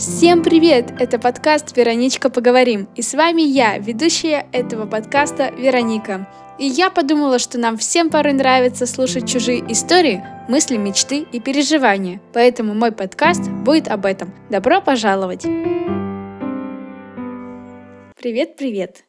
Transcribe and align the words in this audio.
Всем 0.00 0.42
привет! 0.42 0.94
Это 0.98 1.18
подкаст 1.18 1.76
«Вероничка, 1.76 2.30
поговорим». 2.30 2.88
И 2.96 3.02
с 3.02 3.12
вами 3.12 3.42
я, 3.42 3.76
ведущая 3.76 4.48
этого 4.50 4.86
подкаста 4.86 5.50
Вероника. 5.50 6.26
И 6.58 6.64
я 6.64 6.88
подумала, 6.88 7.38
что 7.38 7.58
нам 7.58 7.76
всем 7.76 8.08
порой 8.08 8.32
нравится 8.32 8.86
слушать 8.86 9.28
чужие 9.28 9.62
истории, 9.70 10.24
мысли, 10.48 10.78
мечты 10.78 11.26
и 11.30 11.38
переживания. 11.38 12.18
Поэтому 12.32 12.72
мой 12.72 12.92
подкаст 12.92 13.50
будет 13.50 13.88
об 13.88 14.06
этом. 14.06 14.32
Добро 14.48 14.80
пожаловать! 14.80 15.42
Привет-привет! 18.16 19.04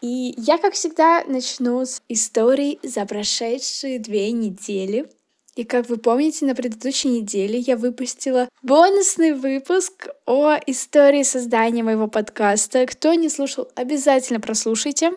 И 0.00 0.32
я, 0.36 0.58
как 0.58 0.74
всегда, 0.74 1.24
начну 1.26 1.84
с 1.84 2.02
историй 2.08 2.78
за 2.84 3.04
прошедшие 3.04 3.98
две 3.98 4.30
недели. 4.30 5.08
И 5.56 5.64
как 5.64 5.88
вы 5.88 5.96
помните, 5.96 6.44
на 6.44 6.54
предыдущей 6.54 7.08
неделе 7.08 7.58
я 7.58 7.78
выпустила 7.78 8.46
бонусный 8.62 9.32
выпуск 9.32 10.08
о 10.26 10.58
истории 10.66 11.22
создания 11.22 11.82
моего 11.82 12.08
подкаста. 12.08 12.84
Кто 12.84 13.14
не 13.14 13.30
слушал, 13.30 13.66
обязательно 13.74 14.38
прослушайте. 14.38 15.12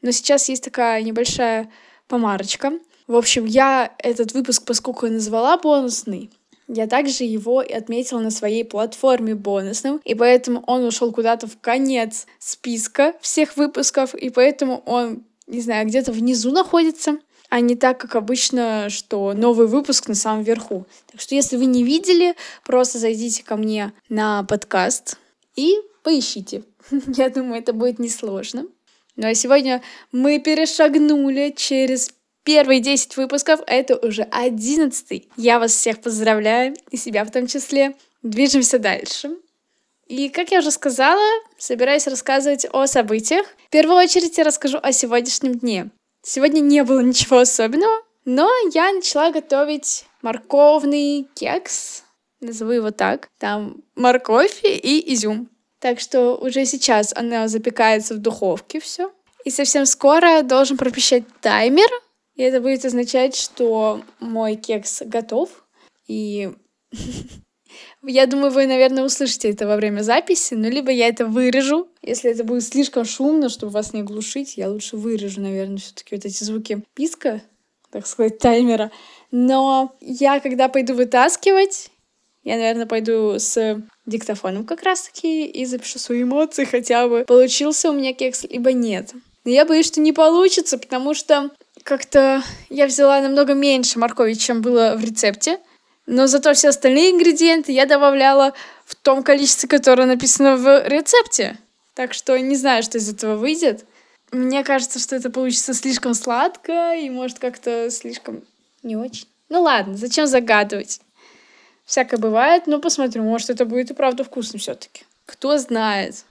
Но 0.00 0.10
сейчас 0.10 0.48
есть 0.48 0.64
такая 0.64 1.02
небольшая 1.02 1.70
помарочка. 2.08 2.72
В 3.06 3.14
общем, 3.14 3.44
я 3.44 3.94
этот 3.98 4.32
выпуск, 4.32 4.64
поскольку 4.64 5.04
я 5.04 5.12
назвала 5.12 5.58
бонусный, 5.58 6.30
я 6.68 6.86
также 6.86 7.24
его 7.24 7.58
отметила 7.58 8.20
на 8.20 8.30
своей 8.30 8.64
платформе 8.64 9.34
бонусным, 9.34 10.00
и 10.04 10.14
поэтому 10.14 10.64
он 10.66 10.84
ушел 10.84 11.12
куда-то 11.12 11.46
в 11.46 11.58
конец 11.60 12.26
списка 12.38 13.12
всех 13.20 13.58
выпусков, 13.58 14.14
и 14.14 14.30
поэтому 14.30 14.82
он, 14.86 15.24
не 15.46 15.60
знаю, 15.60 15.86
где-то 15.86 16.12
внизу 16.12 16.50
находится 16.50 17.18
а 17.52 17.60
не 17.60 17.76
так, 17.76 18.00
как 18.00 18.16
обычно, 18.16 18.88
что 18.88 19.34
новый 19.34 19.66
выпуск 19.66 20.08
на 20.08 20.14
самом 20.14 20.42
верху. 20.42 20.86
Так 21.10 21.20
что 21.20 21.34
если 21.34 21.58
вы 21.58 21.66
не 21.66 21.84
видели, 21.84 22.34
просто 22.64 22.98
зайдите 22.98 23.44
ко 23.44 23.56
мне 23.56 23.92
на 24.08 24.42
подкаст 24.44 25.18
и 25.54 25.76
поищите. 26.02 26.62
Я 27.08 27.28
думаю, 27.28 27.60
это 27.60 27.74
будет 27.74 27.98
несложно. 27.98 28.64
Ну 29.16 29.28
а 29.28 29.34
сегодня 29.34 29.82
мы 30.12 30.38
перешагнули 30.38 31.52
через 31.54 32.14
первые 32.42 32.80
10 32.80 33.18
выпусков, 33.18 33.60
а 33.66 33.74
это 33.74 33.98
уже 33.98 34.22
11. 34.22 35.28
Я 35.36 35.58
вас 35.58 35.72
всех 35.72 36.00
поздравляю, 36.00 36.74
и 36.90 36.96
себя 36.96 37.22
в 37.22 37.30
том 37.30 37.46
числе. 37.46 37.94
Движемся 38.22 38.78
дальше. 38.78 39.36
И, 40.06 40.30
как 40.30 40.52
я 40.52 40.60
уже 40.60 40.70
сказала, 40.70 41.20
собираюсь 41.58 42.06
рассказывать 42.06 42.66
о 42.72 42.86
событиях. 42.86 43.46
В 43.66 43.70
первую 43.70 43.98
очередь 43.98 44.38
я 44.38 44.44
расскажу 44.44 44.78
о 44.82 44.90
сегодняшнем 44.92 45.58
дне. 45.58 45.90
Сегодня 46.22 46.60
не 46.60 46.84
было 46.84 47.00
ничего 47.00 47.38
особенного, 47.38 48.00
но 48.24 48.48
я 48.72 48.92
начала 48.92 49.32
готовить 49.32 50.06
морковный 50.22 51.28
кекс, 51.34 52.04
назову 52.40 52.72
его 52.72 52.90
так. 52.92 53.28
Там 53.38 53.82
морковь 53.96 54.60
и 54.64 55.12
изюм. 55.14 55.48
Так 55.80 55.98
что 55.98 56.36
уже 56.36 56.64
сейчас 56.64 57.12
она 57.14 57.48
запекается 57.48 58.14
в 58.14 58.18
духовке 58.18 58.78
все. 58.78 59.12
И 59.44 59.50
совсем 59.50 59.84
скоро 59.84 60.42
должен 60.42 60.76
пропищать 60.76 61.24
таймер. 61.40 61.88
И 62.36 62.42
это 62.42 62.60
будет 62.60 62.84
означать, 62.84 63.34
что 63.34 64.00
мой 64.20 64.54
кекс 64.54 65.02
готов. 65.04 65.50
И 66.06 66.52
Я 68.04 68.26
думаю, 68.26 68.50
вы, 68.52 68.66
наверное, 68.66 69.04
услышите 69.04 69.50
это 69.50 69.66
во 69.66 69.76
время 69.76 70.02
записи, 70.02 70.54
но 70.54 70.68
либо 70.68 70.90
я 70.90 71.08
это 71.08 71.26
вырежу. 71.26 71.88
Если 72.02 72.30
это 72.30 72.44
будет 72.44 72.64
слишком 72.64 73.04
шумно, 73.04 73.48
чтобы 73.48 73.72
вас 73.72 73.92
не 73.92 74.02
глушить, 74.02 74.56
я 74.56 74.68
лучше 74.68 74.96
вырежу, 74.96 75.40
наверное, 75.40 75.78
все 75.78 75.94
таки 75.94 76.14
вот 76.14 76.24
эти 76.24 76.42
звуки 76.44 76.82
писка, 76.94 77.42
так 77.90 78.06
сказать, 78.06 78.38
таймера. 78.38 78.90
Но 79.30 79.94
я, 80.00 80.40
когда 80.40 80.68
пойду 80.68 80.94
вытаскивать, 80.94 81.90
я, 82.44 82.56
наверное, 82.56 82.86
пойду 82.86 83.38
с 83.38 83.80
диктофоном 84.06 84.64
как 84.64 84.82
раз-таки 84.82 85.46
и 85.46 85.64
запишу 85.64 85.98
свои 85.98 86.24
эмоции 86.24 86.64
хотя 86.64 87.06
бы. 87.06 87.24
Получился 87.26 87.90
у 87.90 87.92
меня 87.92 88.12
кекс, 88.12 88.44
либо 88.44 88.72
нет. 88.72 89.12
Но 89.44 89.50
я 89.50 89.64
боюсь, 89.64 89.86
что 89.86 90.00
не 90.00 90.12
получится, 90.12 90.78
потому 90.78 91.14
что 91.14 91.50
как-то 91.82 92.42
я 92.68 92.86
взяла 92.86 93.20
намного 93.20 93.54
меньше 93.54 93.98
моркови, 93.98 94.34
чем 94.34 94.62
было 94.62 94.94
в 94.96 95.04
рецепте. 95.04 95.58
Но 96.06 96.26
зато 96.26 96.52
все 96.54 96.68
остальные 96.68 97.12
ингредиенты 97.12 97.72
я 97.72 97.86
добавляла 97.86 98.54
в 98.84 98.94
том 98.96 99.22
количестве, 99.22 99.68
которое 99.68 100.06
написано 100.06 100.56
в 100.56 100.88
рецепте. 100.88 101.56
Так 101.94 102.14
что 102.14 102.38
не 102.38 102.56
знаю, 102.56 102.82
что 102.82 102.98
из 102.98 103.08
этого 103.08 103.36
выйдет. 103.36 103.84
Мне 104.32 104.64
кажется, 104.64 104.98
что 104.98 105.14
это 105.14 105.30
получится 105.30 105.74
слишком 105.74 106.14
сладко 106.14 106.94
и 106.94 107.10
может 107.10 107.38
как-то 107.38 107.90
слишком 107.90 108.42
не 108.82 108.96
очень. 108.96 109.28
Ну 109.48 109.62
ладно, 109.62 109.96
зачем 109.96 110.26
загадывать? 110.26 111.00
Всякое 111.84 112.16
бывает, 112.18 112.66
но 112.66 112.80
посмотрю, 112.80 113.22
может 113.22 113.50
это 113.50 113.66
будет 113.66 113.90
и 113.90 113.94
правда 113.94 114.24
вкусно 114.24 114.58
все-таки. 114.58 115.04
Кто 115.26 115.58
знает. 115.58 116.24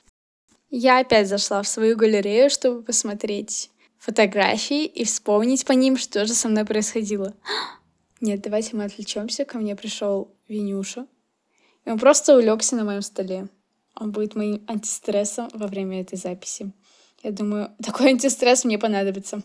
Я 0.70 1.00
опять 1.00 1.28
зашла 1.28 1.62
в 1.62 1.68
свою 1.68 1.96
галерею, 1.96 2.50
чтобы 2.50 2.81
посмотреть 2.81 3.70
фотографии 4.00 4.86
и 4.86 5.06
вспомнить 5.06 5.66
по 5.66 5.74
ним, 5.74 5.98
что 5.98 6.26
же 6.26 6.34
со 6.34 6.48
мной 6.48 6.66
происходило. 6.66 7.34
Нет, 8.22 8.42
давайте 8.42 8.76
мы 8.76 8.84
отвлечемся. 8.84 9.46
Ко 9.46 9.58
мне 9.58 9.76
пришел 9.76 10.32
Винюша. 10.48 11.08
И 11.86 11.90
он 11.90 11.98
просто 11.98 12.38
улегся 12.38 12.76
на 12.76 12.84
моем 12.84 13.02
столе. 13.02 13.50
Он 13.96 14.12
будет 14.12 14.36
моим 14.36 14.64
антистрессом 14.68 15.50
во 15.54 15.66
время 15.66 16.02
этой 16.02 16.18
записи. 16.18 16.72
Я 17.24 17.31
думаю, 17.31 17.76
такой 17.84 18.10
антистресс 18.10 18.64
мне 18.64 18.78
понадобится. 18.78 19.42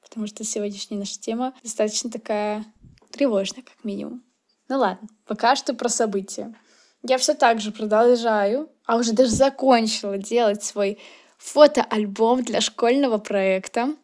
Потому 0.00 0.28
что 0.28 0.44
сегодняшняя 0.44 0.98
наша 0.98 1.18
тема 1.18 1.54
достаточно 1.64 2.08
такая 2.08 2.64
тревожная, 3.10 3.64
как 3.64 3.84
минимум. 3.84 4.22
Ну 4.68 4.78
ладно, 4.78 5.08
пока 5.26 5.56
что 5.56 5.74
про 5.74 5.88
события. 5.88 6.54
Я 7.02 7.18
все 7.18 7.34
так 7.34 7.60
же 7.60 7.72
продолжаю, 7.72 8.70
а 8.86 8.96
уже 8.96 9.12
даже 9.12 9.30
закончила 9.30 10.18
делать 10.18 10.62
свой 10.62 10.98
фотоальбом 11.36 12.44
для 12.44 12.60
школьного 12.60 13.18
проекта. 13.18 13.96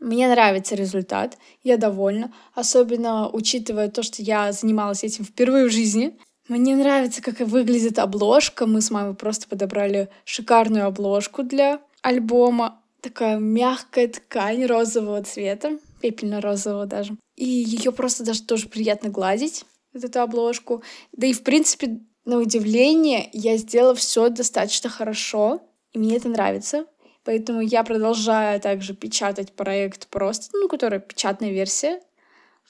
Мне 0.00 0.28
нравится 0.28 0.74
результат, 0.74 1.36
я 1.62 1.76
довольна, 1.76 2.32
особенно 2.54 3.28
учитывая 3.28 3.88
то, 3.88 4.02
что 4.02 4.22
я 4.22 4.50
занималась 4.52 5.04
этим 5.04 5.24
впервые 5.24 5.66
в 5.66 5.70
жизни. 5.70 6.18
Мне 6.48 6.74
нравится, 6.74 7.22
как 7.22 7.40
выглядит 7.40 7.98
обложка. 7.98 8.66
Мы 8.66 8.80
с 8.80 8.90
мамой 8.90 9.14
просто 9.14 9.46
подобрали 9.46 10.08
шикарную 10.24 10.86
обложку 10.86 11.42
для 11.42 11.80
альбома. 12.02 12.80
Такая 13.02 13.38
мягкая 13.38 14.08
ткань 14.08 14.64
розового 14.64 15.22
цвета, 15.22 15.78
пепельно-розового 16.00 16.86
даже. 16.86 17.16
И 17.36 17.44
ее 17.44 17.92
просто 17.92 18.24
даже 18.24 18.42
тоже 18.42 18.68
приятно 18.68 19.10
гладить, 19.10 19.64
вот 19.92 20.04
эту 20.04 20.20
обложку. 20.20 20.82
Да 21.12 21.26
и, 21.26 21.32
в 21.32 21.42
принципе, 21.42 22.00
на 22.24 22.38
удивление, 22.38 23.28
я 23.32 23.56
сделала 23.56 23.94
все 23.94 24.28
достаточно 24.28 24.90
хорошо, 24.90 25.62
и 25.92 25.98
мне 25.98 26.16
это 26.16 26.28
нравится. 26.28 26.86
Поэтому 27.24 27.60
я 27.60 27.84
продолжаю 27.84 28.60
также 28.60 28.94
печатать 28.94 29.52
проект 29.52 30.08
просто, 30.08 30.56
ну, 30.56 30.68
которая 30.68 31.00
печатная 31.00 31.50
версия. 31.50 32.00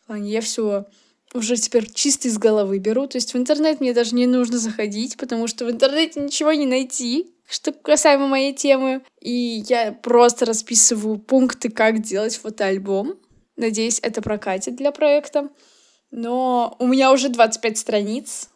Я 0.08 0.40
все 0.40 0.86
уже 1.32 1.56
теперь 1.56 1.90
чисто 1.92 2.28
из 2.28 2.38
головы 2.38 2.78
беру. 2.78 3.06
То 3.06 3.16
есть 3.16 3.34
в 3.34 3.36
интернет 3.36 3.80
мне 3.80 3.92
даже 3.94 4.14
не 4.14 4.26
нужно 4.26 4.58
заходить, 4.58 5.16
потому 5.16 5.46
что 5.46 5.64
в 5.64 5.70
интернете 5.70 6.20
ничего 6.20 6.52
не 6.52 6.66
найти, 6.66 7.32
что 7.48 7.72
касаемо 7.72 8.26
моей 8.26 8.52
темы. 8.52 9.02
И 9.20 9.62
я 9.68 9.92
просто 9.92 10.46
расписываю 10.46 11.18
пункты, 11.18 11.70
как 11.70 12.00
делать 12.02 12.36
фотоальбом. 12.36 13.14
Надеюсь, 13.56 14.00
это 14.02 14.22
прокатит 14.22 14.76
для 14.76 14.90
проекта. 14.90 15.48
Но 16.10 16.74
у 16.80 16.86
меня 16.88 17.12
уже 17.12 17.28
25 17.28 17.78
страниц. 17.78 18.48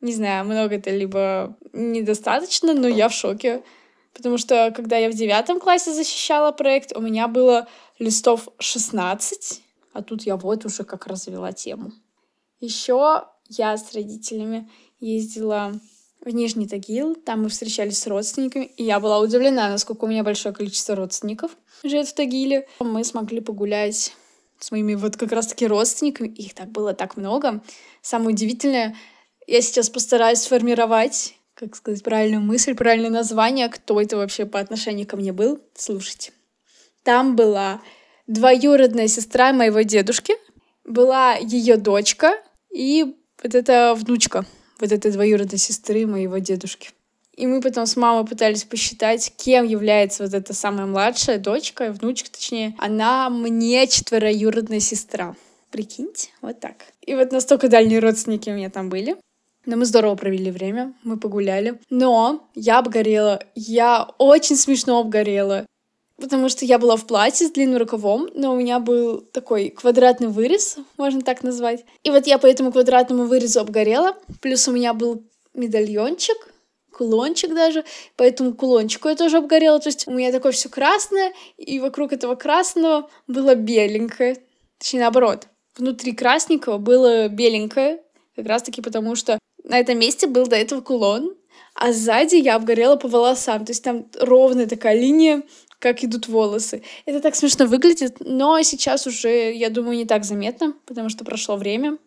Не 0.00 0.12
знаю, 0.12 0.44
много 0.44 0.74
это 0.74 0.90
либо 0.90 1.56
недостаточно, 1.72 2.74
но 2.74 2.88
я 2.88 3.08
в 3.08 3.14
шоке. 3.14 3.62
Потому 4.14 4.38
что, 4.38 4.72
когда 4.74 4.96
я 4.96 5.10
в 5.10 5.14
девятом 5.14 5.58
классе 5.58 5.92
защищала 5.92 6.52
проект, 6.52 6.96
у 6.96 7.00
меня 7.00 7.28
было 7.28 7.66
листов 7.98 8.48
16, 8.58 9.60
а 9.92 10.02
тут 10.02 10.22
я 10.22 10.36
вот 10.36 10.64
уже 10.64 10.84
как 10.84 11.06
развела 11.06 11.52
тему. 11.52 11.92
Еще 12.60 13.24
я 13.48 13.76
с 13.76 13.92
родителями 13.92 14.70
ездила 15.00 15.72
в 16.20 16.30
Нижний 16.30 16.66
Тагил, 16.66 17.14
там 17.14 17.42
мы 17.42 17.48
встречались 17.48 17.98
с 17.98 18.06
родственниками, 18.06 18.64
и 18.64 18.84
я 18.84 18.98
была 19.00 19.18
удивлена, 19.18 19.68
насколько 19.68 20.04
у 20.04 20.08
меня 20.08 20.24
большое 20.24 20.54
количество 20.54 20.94
родственников 20.94 21.56
живет 21.82 22.08
в 22.08 22.14
Тагиле. 22.14 22.66
Мы 22.80 23.04
смогли 23.04 23.40
погулять 23.40 24.14
с 24.58 24.70
моими 24.70 24.94
вот 24.94 25.16
как 25.16 25.32
раз-таки 25.32 25.66
родственниками, 25.66 26.28
их 26.28 26.54
так 26.54 26.70
было 26.70 26.94
так 26.94 27.16
много. 27.16 27.62
Самое 28.00 28.30
удивительное, 28.30 28.96
я 29.46 29.60
сейчас 29.60 29.90
постараюсь 29.90 30.40
сформировать 30.40 31.34
как 31.54 31.76
сказать, 31.76 32.02
правильную 32.02 32.42
мысль, 32.42 32.74
правильное 32.74 33.10
название, 33.10 33.68
кто 33.68 34.00
это 34.00 34.16
вообще 34.16 34.44
по 34.46 34.58
отношению 34.58 35.06
ко 35.06 35.16
мне 35.16 35.32
был. 35.32 35.60
Слушайте. 35.74 36.32
Там 37.02 37.36
была 37.36 37.80
двоюродная 38.26 39.08
сестра 39.08 39.52
моего 39.52 39.82
дедушки, 39.82 40.34
была 40.84 41.34
ее 41.34 41.76
дочка 41.76 42.34
и 42.70 43.16
вот 43.42 43.54
эта 43.54 43.94
внучка 43.94 44.44
вот 44.80 44.92
этой 44.92 45.12
двоюродной 45.12 45.58
сестры 45.58 46.06
моего 46.06 46.38
дедушки. 46.38 46.90
И 47.36 47.46
мы 47.46 47.60
потом 47.60 47.86
с 47.86 47.96
мамой 47.96 48.26
пытались 48.26 48.64
посчитать, 48.64 49.32
кем 49.36 49.64
является 49.66 50.24
вот 50.24 50.34
эта 50.34 50.54
самая 50.54 50.86
младшая 50.86 51.38
дочка, 51.38 51.92
внучка 51.92 52.30
точнее. 52.30 52.74
Она 52.78 53.28
мне 53.28 53.86
четвероюродная 53.86 54.80
сестра. 54.80 55.34
Прикиньте, 55.70 56.28
вот 56.40 56.60
так. 56.60 56.76
И 57.02 57.14
вот 57.14 57.32
настолько 57.32 57.68
дальние 57.68 57.98
родственники 57.98 58.50
у 58.50 58.54
меня 58.54 58.70
там 58.70 58.88
были. 58.88 59.16
Но 59.66 59.76
мы 59.76 59.84
здорово 59.84 60.14
провели 60.14 60.50
время, 60.50 60.92
мы 61.02 61.18
погуляли. 61.18 61.78
Но 61.90 62.46
я 62.54 62.78
обгорела, 62.78 63.42
я 63.54 64.08
очень 64.18 64.56
смешно 64.56 65.00
обгорела. 65.00 65.66
Потому 66.16 66.48
что 66.48 66.64
я 66.64 66.78
была 66.78 66.96
в 66.96 67.06
платье 67.06 67.48
с 67.48 67.50
длинным 67.50 67.78
рукавом, 67.78 68.28
но 68.34 68.52
у 68.52 68.56
меня 68.56 68.78
был 68.78 69.20
такой 69.20 69.70
квадратный 69.70 70.28
вырез, 70.28 70.76
можно 70.96 71.22
так 71.22 71.42
назвать. 71.42 71.84
И 72.04 72.10
вот 72.10 72.26
я 72.26 72.38
по 72.38 72.46
этому 72.46 72.70
квадратному 72.70 73.24
вырезу 73.24 73.60
обгорела. 73.60 74.16
Плюс 74.40 74.68
у 74.68 74.72
меня 74.72 74.94
был 74.94 75.24
медальончик, 75.54 76.36
кулончик 76.92 77.52
даже, 77.52 77.84
по 78.16 78.22
этому 78.22 78.54
кулончику 78.54 79.08
я 79.08 79.16
тоже 79.16 79.38
обгорела. 79.38 79.80
То 79.80 79.88
есть 79.88 80.06
у 80.06 80.12
меня 80.12 80.30
такое 80.30 80.52
все 80.52 80.68
красное, 80.68 81.32
и 81.56 81.80
вокруг 81.80 82.12
этого 82.12 82.36
красного 82.36 83.10
было 83.26 83.56
беленькое. 83.56 84.38
Точнее, 84.78 85.00
наоборот. 85.00 85.48
Внутри 85.76 86.12
красненького 86.12 86.78
было 86.78 87.26
беленькое, 87.26 88.00
как 88.36 88.46
раз-таки 88.46 88.80
потому, 88.80 89.16
что 89.16 89.40
на 89.64 89.78
этом 89.78 89.98
месте 89.98 90.26
был 90.26 90.46
до 90.46 90.56
этого 90.56 90.80
кулон, 90.80 91.34
а 91.74 91.92
сзади 91.92 92.36
я 92.36 92.56
обгорела 92.56 92.96
по 92.96 93.08
волосам. 93.08 93.64
То 93.64 93.72
есть 93.72 93.82
там 93.82 94.06
ровная 94.20 94.66
такая 94.66 94.98
линия, 94.98 95.42
как 95.78 96.04
идут 96.04 96.28
волосы. 96.28 96.82
Это 97.04 97.20
так 97.20 97.34
смешно 97.34 97.66
выглядит, 97.66 98.16
но 98.20 98.60
сейчас 98.62 99.06
уже, 99.06 99.52
я 99.52 99.70
думаю, 99.70 99.96
не 99.96 100.06
так 100.06 100.24
заметно, 100.24 100.74
потому 100.86 101.08
что 101.08 101.24
прошло 101.24 101.56
время, 101.56 101.98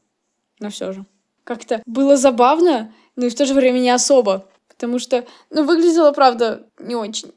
но 0.60 0.70
все 0.70 0.94
же. 0.94 1.06
Как-то 1.44 1.82
было 1.86 2.18
забавно, 2.18 2.94
но 3.16 3.26
и 3.26 3.30
в 3.30 3.36
то 3.36 3.46
же 3.46 3.54
время 3.54 3.80
не 3.80 3.90
особо, 3.90 4.50
потому 4.68 5.00
что, 5.00 5.26
ну, 5.50 5.64
выглядело, 5.64 6.12
правда, 6.12 6.68
не 6.80 6.96
очень. 6.96 7.32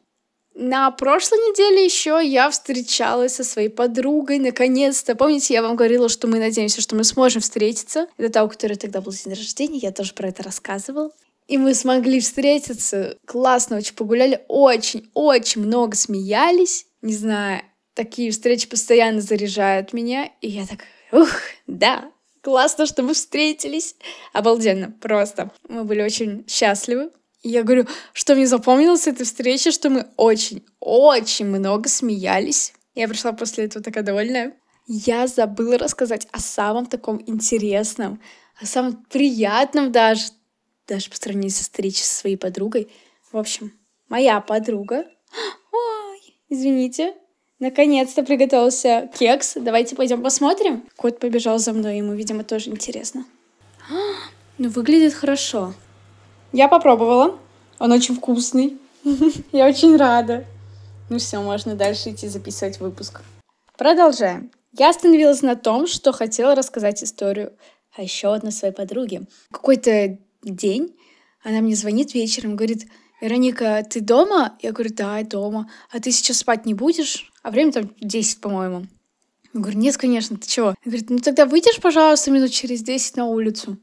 На 0.55 0.91
прошлой 0.91 1.37
неделе 1.39 1.85
еще 1.85 2.21
я 2.23 2.51
встречалась 2.51 3.35
со 3.35 3.45
своей 3.45 3.69
подругой, 3.69 4.39
наконец-то. 4.39 5.15
Помните, 5.15 5.55
я 5.55 5.63
вам 5.63 5.77
говорила, 5.77 6.09
что 6.09 6.27
мы 6.27 6.39
надеемся, 6.39 6.81
что 6.81 6.97
мы 6.97 7.05
сможем 7.05 7.41
встретиться. 7.41 8.09
Это 8.17 8.31
та, 8.31 8.45
у 8.45 8.49
которой 8.49 8.75
тогда 8.75 9.01
был 9.01 9.13
день 9.13 9.33
рождения, 9.33 9.79
я 9.79 9.93
тоже 9.93 10.13
про 10.13 10.29
это 10.29 10.43
рассказывала. 10.43 11.11
И 11.47 11.59
мы 11.59 11.75
смогли 11.75 12.21
встретиться, 12.21 13.17
классно 13.27 13.79
очень 13.79 13.95
погуляли, 13.95 14.45
очень-очень 14.47 15.63
много 15.63 15.97
смеялись. 15.97 16.87
Не 17.03 17.15
знаю, 17.15 17.63
такие 17.95 18.31
встречи 18.31 18.69
постоянно 18.69 19.21
заряжают 19.21 19.93
меня. 19.93 20.31
И 20.41 20.49
я 20.49 20.67
так, 20.67 20.85
ух, 21.11 21.29
да, 21.67 22.11
классно, 22.41 22.87
что 22.87 23.03
мы 23.03 23.15
встретились. 23.15 23.97
Обалденно, 24.33 24.95
просто. 25.01 25.51
Мы 25.69 25.85
были 25.85 26.03
очень 26.03 26.45
счастливы. 26.49 27.11
Я 27.43 27.63
говорю, 27.63 27.87
что 28.13 28.35
мне 28.35 28.47
запомнилось 28.47 29.03
с 29.03 29.07
этой 29.07 29.25
встречи, 29.25 29.71
что 29.71 29.89
мы 29.89 30.07
очень-очень 30.17 31.47
много 31.47 31.89
смеялись. 31.89 32.75
Я 32.95 33.09
пришла 33.09 33.33
после 33.33 33.65
этого 33.65 33.83
такая 33.83 34.05
довольная. 34.05 34.55
Я 34.87 35.27
забыла 35.27 35.79
рассказать 35.79 36.27
о 36.33 36.41
самом 36.41 36.87
таком 36.87 37.23
интересном, 37.27 38.21
о 38.61 38.67
самом 38.67 39.05
приятном 39.05 39.91
даже, 39.93 40.25
даже 40.87 41.09
по 41.09 41.17
сравнению 41.17 41.51
со 41.53 41.63
встречей 41.63 42.03
со 42.03 42.15
своей 42.15 42.37
подругой. 42.37 42.91
В 43.33 43.39
общем, 43.39 43.73
моя 44.09 44.41
подруга... 44.41 45.07
Ой, 45.73 46.35
извините. 46.49 47.15
Наконец-то 47.59 48.23
приготовился 48.23 49.11
кекс. 49.19 49.53
Давайте 49.55 49.97
пойдем 49.97 50.23
посмотрим. 50.23 50.83
Кот 50.97 51.21
побежал 51.21 51.59
за 51.59 51.73
мной, 51.73 51.99
ему, 51.99 52.15
видимо, 52.15 52.45
тоже 52.45 52.71
интересно. 52.71 53.25
Ну, 54.59 54.69
выглядит 54.69 55.15
хорошо. 55.15 55.73
Я 56.53 56.69
попробовала. 56.69 57.39
Он 57.79 57.93
очень 57.93 58.17
вкусный. 58.17 58.79
Я 59.53 59.67
очень 59.67 59.97
рада. 59.97 60.45
Ну 61.09 61.19
все, 61.19 61.41
можно 61.41 61.75
дальше 61.75 62.11
идти 62.11 62.29
записывать 62.29 62.81
выпуск. 62.81 63.23
Продолжаем. 63.79 64.51
Я 64.73 64.91
остановилась 64.91 65.43
на 65.43 65.57
том, 65.57 65.87
что 65.87 66.13
хотела 66.13 66.55
рассказать 66.55 67.03
историю 67.03 67.53
о 67.97 68.03
еще 68.03 68.35
одной 68.35 68.53
своей 68.53 68.75
подруге. 68.75 69.23
Какой-то 69.51 70.19
день 70.43 70.97
она 71.43 71.61
мне 71.61 71.75
звонит 71.75 72.15
вечером, 72.15 72.57
говорит, 72.57 72.87
Вероника, 73.21 73.85
ты 73.89 74.01
дома? 74.01 74.59
Я 74.61 74.73
говорю, 74.73 74.95
да, 74.95 75.19
я 75.19 75.25
дома. 75.25 75.71
А 75.91 76.01
ты 76.01 76.11
сейчас 76.11 76.39
спать 76.39 76.67
не 76.67 76.75
будешь? 76.75 77.31
А 77.43 77.51
время 77.51 77.73
там 77.73 77.91
10, 78.01 78.41
по-моему. 78.41 78.87
Я 79.53 79.61
говорю, 79.61 79.79
нет, 79.79 79.97
конечно, 79.97 80.37
ты 80.37 80.47
чего? 80.47 80.69
Она 80.69 80.77
говорит, 80.85 81.11
ну 81.11 81.19
тогда 81.19 81.47
выйдешь, 81.47 81.81
пожалуйста, 81.81 82.31
минут 82.31 82.51
через 82.51 82.83
10 82.83 83.17
на 83.17 83.27
улицу. 83.27 83.79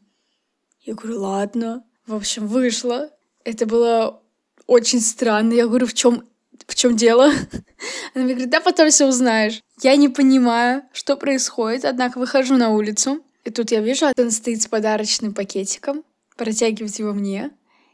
Я 0.82 0.96
говорю, 0.96 1.22
ладно. 1.22 1.84
В 2.08 2.16
общем, 2.16 2.48
вышла. 2.48 3.10
Это 3.44 3.66
было 3.66 4.22
очень 4.66 5.02
странно. 5.02 5.54
Я 5.54 5.68
говорю, 5.68 5.86
в 5.86 5.94
чем 5.94 6.24
в 6.66 6.76
чем 6.76 6.96
дело? 6.96 7.26
Она 8.14 8.24
мне 8.26 8.34
говорит, 8.34 8.50
да 8.50 8.60
потом 8.60 8.90
все 8.90 9.08
узнаешь. 9.08 9.62
Я 9.82 9.96
не 9.96 10.10
понимаю, 10.10 10.84
что 10.92 11.16
происходит, 11.16 11.86
однако 11.86 12.18
выхожу 12.18 12.58
на 12.58 12.70
улицу, 12.70 13.24
и 13.44 13.52
тут 13.52 13.72
я 13.72 13.80
вижу, 13.80 14.08
он 14.18 14.32
стоит 14.32 14.62
с 14.62 14.68
подарочным 14.68 15.34
пакетиком, 15.34 16.04
протягивает 16.36 16.98
его 17.00 17.14
мне. 17.14 17.52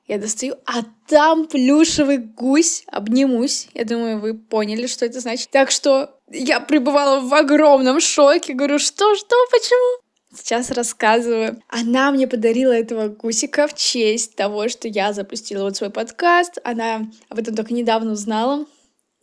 Я 0.07 0.17
достаю, 0.17 0.55
а 0.65 0.83
там 1.07 1.47
плюшевый 1.47 2.17
гусь, 2.17 2.83
обнимусь. 2.87 3.69
Я 3.73 3.85
думаю, 3.85 4.19
вы 4.19 4.33
поняли, 4.33 4.87
что 4.87 5.05
это 5.05 5.21
значит. 5.21 5.49
Так 5.49 5.71
что 5.71 6.19
я 6.29 6.59
пребывала 6.59 7.21
в 7.21 7.33
огромном 7.33 8.01
шоке. 8.01 8.53
Говорю, 8.53 8.79
что, 8.79 9.15
что, 9.15 9.35
почему? 9.49 10.02
Сейчас 10.35 10.71
рассказываю. 10.71 11.61
Она 11.67 12.11
мне 12.11 12.27
подарила 12.27 12.71
этого 12.71 13.07
гусика 13.07 13.67
в 13.67 13.75
честь 13.75 14.35
того, 14.35 14.67
что 14.67 14.87
я 14.87 15.13
запустила 15.13 15.63
вот 15.63 15.75
свой 15.75 15.89
подкаст. 15.89 16.57
Она 16.63 17.11
об 17.29 17.39
этом 17.39 17.55
только 17.55 17.73
недавно 17.73 18.13
узнала. 18.13 18.65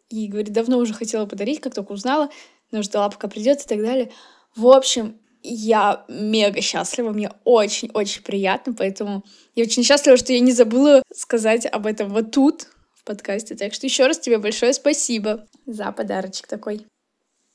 И 0.08 0.26
говорит, 0.28 0.52
давно 0.52 0.78
уже 0.78 0.92
хотела 0.92 1.26
подарить, 1.26 1.60
как 1.60 1.74
только 1.74 1.92
узнала, 1.92 2.30
но 2.72 2.82
ждала, 2.82 3.08
пока 3.10 3.28
придет 3.28 3.62
и 3.62 3.68
так 3.68 3.80
далее. 3.80 4.10
В 4.56 4.66
общем, 4.66 5.20
я 5.42 6.04
мега 6.08 6.60
счастлива, 6.60 7.10
мне 7.10 7.30
очень-очень 7.44 8.22
приятно, 8.22 8.74
поэтому 8.74 9.24
я 9.54 9.64
очень 9.64 9.84
счастлива, 9.84 10.16
что 10.16 10.32
я 10.32 10.40
не 10.40 10.52
забыла 10.52 11.02
сказать 11.14 11.64
об 11.66 11.86
этом 11.86 12.10
вот 12.10 12.32
тут, 12.32 12.66
в 13.00 13.04
подкасте. 13.04 13.54
Так 13.54 13.72
что 13.72 13.86
еще 13.86 14.06
раз 14.06 14.18
тебе 14.18 14.38
большое 14.38 14.72
спасибо 14.74 15.46
за 15.64 15.90
подарочек 15.92 16.46
такой. 16.46 16.86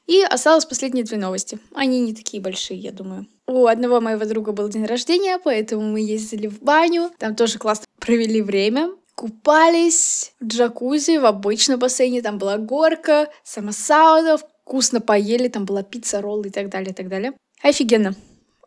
И 0.07 0.21
осталось 0.21 0.65
последние 0.65 1.03
две 1.03 1.17
новости. 1.17 1.59
Они 1.73 1.99
не 1.99 2.13
такие 2.13 2.41
большие, 2.41 2.79
я 2.79 2.91
думаю. 2.91 3.25
У 3.47 3.65
одного 3.65 4.01
моего 4.01 4.25
друга 4.25 4.51
был 4.51 4.69
день 4.69 4.85
рождения, 4.85 5.39
поэтому 5.43 5.81
мы 5.81 6.01
ездили 6.01 6.47
в 6.47 6.61
баню. 6.61 7.11
Там 7.17 7.35
тоже 7.35 7.57
классно 7.57 7.85
провели 7.99 8.41
время. 8.41 8.91
Купались 9.15 10.33
в 10.39 10.45
джакузи, 10.45 11.17
в 11.17 11.25
обычном 11.25 11.79
бассейне. 11.79 12.21
Там 12.21 12.37
была 12.37 12.57
горка, 12.57 13.29
сама 13.43 13.71
сауна, 13.71 14.37
вкусно 14.37 15.01
поели, 15.01 15.47
там 15.47 15.65
была 15.65 15.83
пицца, 15.83 16.21
роллы 16.21 16.47
и 16.47 16.51
так 16.51 16.69
далее, 16.69 16.91
и 16.91 16.93
так 16.93 17.07
далее. 17.07 17.33
Офигенно. 17.61 18.15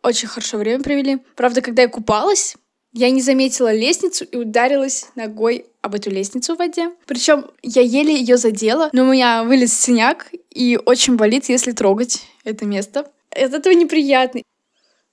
Очень 0.01 0.27
хорошо 0.27 0.57
время 0.57 0.83
провели. 0.83 1.19
Правда, 1.35 1.61
когда 1.61 1.83
я 1.83 1.87
купалась, 1.87 2.55
я 2.93 3.09
не 3.09 3.21
заметила 3.21 3.73
лестницу 3.73 4.25
и 4.25 4.37
ударилась 4.37 5.07
ногой 5.15 5.65
об 5.81 5.95
эту 5.95 6.09
лестницу 6.09 6.55
в 6.55 6.57
воде. 6.57 6.91
Причем 7.05 7.45
я 7.61 7.81
еле 7.81 8.13
ее 8.15 8.37
задела, 8.37 8.89
но 8.93 9.03
у 9.03 9.11
меня 9.11 9.43
вылез 9.43 9.77
синяк 9.77 10.31
и 10.49 10.77
очень 10.85 11.15
болит, 11.15 11.49
если 11.49 11.71
трогать 11.71 12.23
это 12.43 12.65
место. 12.65 13.11
От 13.31 13.53
этого 13.53 13.73
неприятно. 13.73 14.41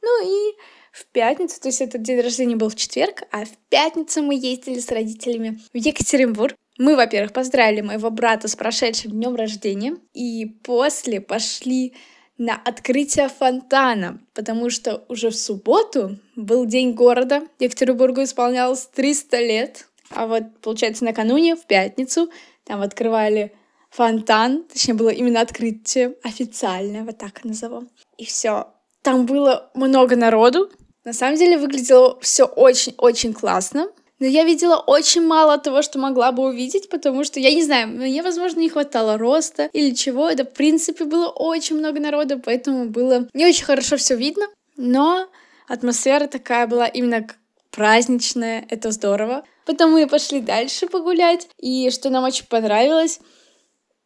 Ну 0.03 0.25
и 0.25 0.55
в 0.93 1.05
пятницу, 1.07 1.61
то 1.61 1.69
есть 1.69 1.83
этот 1.83 2.03
день 2.03 2.21
рождения 2.21 2.57
был 2.57 2.71
в 2.71 2.77
четверг, 2.77 3.23
а 3.31 3.45
в 3.45 3.51
пятницу 3.69 4.23
мы 4.23 4.35
ездили 4.35 4.81
с 4.81 4.91
родителями 4.91 5.61
в 5.73 5.77
Екатеринбург. 5.77 6.55
Мы, 6.79 6.97
во-первых, 6.97 7.33
поздравили 7.33 7.81
моего 7.83 8.11
брата 8.11 8.49
с 8.49 8.57
прошедшим 8.57 9.13
днем 9.13 9.35
рождения, 9.35 9.97
и 10.15 10.47
после 10.63 11.21
пошли 11.21 11.95
на 12.39 12.55
открытие 12.55 13.29
фонтана, 13.29 14.19
потому 14.35 14.71
что 14.71 15.05
уже 15.09 15.31
в 15.31 15.37
субботу 15.37 16.19
был 16.35 16.67
День 16.67 16.93
города, 16.93 17.43
Екатеринбургу 17.59 18.23
исполнялось 18.23 18.87
300 18.95 19.41
лет, 19.41 19.89
а 20.11 20.27
вот, 20.27 20.45
получается, 20.61 21.05
накануне, 21.05 21.57
в 21.57 21.67
пятницу, 21.67 22.31
там 22.65 22.83
открывали 22.83 23.53
фонтан, 23.91 24.65
точнее, 24.65 24.95
было 24.95 25.09
именно 25.09 25.41
открытие 25.41 26.17
официальное, 26.23 27.05
вот 27.05 27.19
так 27.19 27.45
назову. 27.45 27.85
И 28.19 28.25
все. 28.25 28.69
Там 29.03 29.25
было 29.25 29.71
много 29.75 30.17
народу. 30.17 30.71
На 31.05 31.13
самом 31.13 31.37
деле 31.37 31.57
выглядело 31.57 32.19
все 32.21 32.45
очень-очень 32.45 33.33
классно. 33.33 33.89
Но 34.19 34.27
я 34.27 34.45
видела 34.45 34.77
очень 34.77 35.27
мало 35.27 35.59
того, 35.59 35.83
что 35.83 35.99
могла 35.99 36.33
бы 36.33 36.45
увидеть, 36.45 36.89
потому 36.89 37.23
что, 37.25 37.39
я 37.39 37.53
не 37.53 37.63
знаю, 37.63 37.89
мне, 37.89 38.23
возможно, 38.23 38.61
не 38.61 38.71
хватало 38.71 39.19
роста 39.19 39.69
или 39.73 39.95
чего. 39.95 40.29
Это, 40.29 40.45
в 40.45 40.53
принципе, 40.53 41.05
было 41.05 41.29
очень 41.29 41.77
много 41.77 42.01
народу, 42.01 42.41
поэтому 42.43 42.87
было 42.87 43.29
не 43.35 43.47
очень 43.47 43.65
хорошо 43.65 43.97
все 43.97 44.17
видно. 44.17 44.47
Но 44.77 45.29
атмосфера 45.69 46.27
такая 46.29 46.67
была 46.67 46.87
именно 46.87 47.27
праздничная, 47.71 48.65
это 48.71 48.91
здорово. 48.91 49.45
Потом 49.67 49.91
мы 49.91 50.07
пошли 50.07 50.41
дальше 50.41 50.87
погулять, 50.87 51.49
и 51.59 51.91
что 51.91 52.09
нам 52.09 52.25
очень 52.25 52.47
понравилось, 52.47 53.21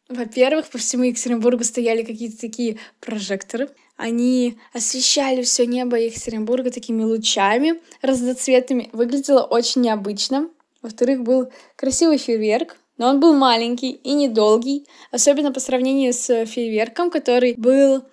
во-первых, 0.09 0.67
по 0.69 0.77
всему 0.77 1.03
Екатеринбургу 1.03 1.63
стояли 1.63 2.03
какие-то 2.03 2.37
такие 2.37 2.79
прожекторы. 2.99 3.69
Они 4.01 4.57
освещали 4.73 5.43
все 5.43 5.67
небо 5.67 5.95
Екатеринбурга 5.95 6.71
такими 6.71 7.03
лучами 7.03 7.79
разноцветными. 8.01 8.89
Выглядело 8.93 9.43
очень 9.43 9.81
необычно. 9.81 10.49
Во-вторых, 10.81 11.21
был 11.21 11.51
красивый 11.75 12.17
фейерверк, 12.17 12.77
но 12.97 13.09
он 13.09 13.19
был 13.19 13.35
маленький 13.35 13.91
и 13.91 14.13
недолгий, 14.13 14.87
особенно 15.11 15.51
по 15.51 15.59
сравнению 15.59 16.13
с 16.13 16.45
фейерверком, 16.47 17.11
который 17.11 17.53
был 17.53 18.03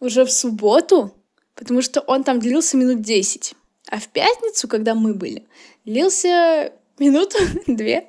уже 0.00 0.24
в 0.24 0.32
субботу, 0.32 1.14
потому 1.54 1.80
что 1.80 2.00
он 2.00 2.24
там 2.24 2.40
длился 2.40 2.76
минут 2.76 3.02
10. 3.02 3.54
А 3.88 4.00
в 4.00 4.08
пятницу, 4.08 4.66
когда 4.66 4.96
мы 4.96 5.14
были, 5.14 5.46
длился 5.84 6.72
минуту, 6.98 7.38
две. 7.68 8.08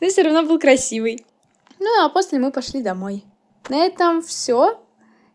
Но 0.00 0.08
все 0.10 0.20
равно 0.20 0.42
был 0.42 0.58
красивый. 0.58 1.24
Ну, 1.78 2.04
а 2.04 2.10
после 2.10 2.38
мы 2.38 2.52
пошли 2.52 2.82
домой. 2.82 3.24
На 3.70 3.86
этом 3.86 4.20
все 4.20 4.81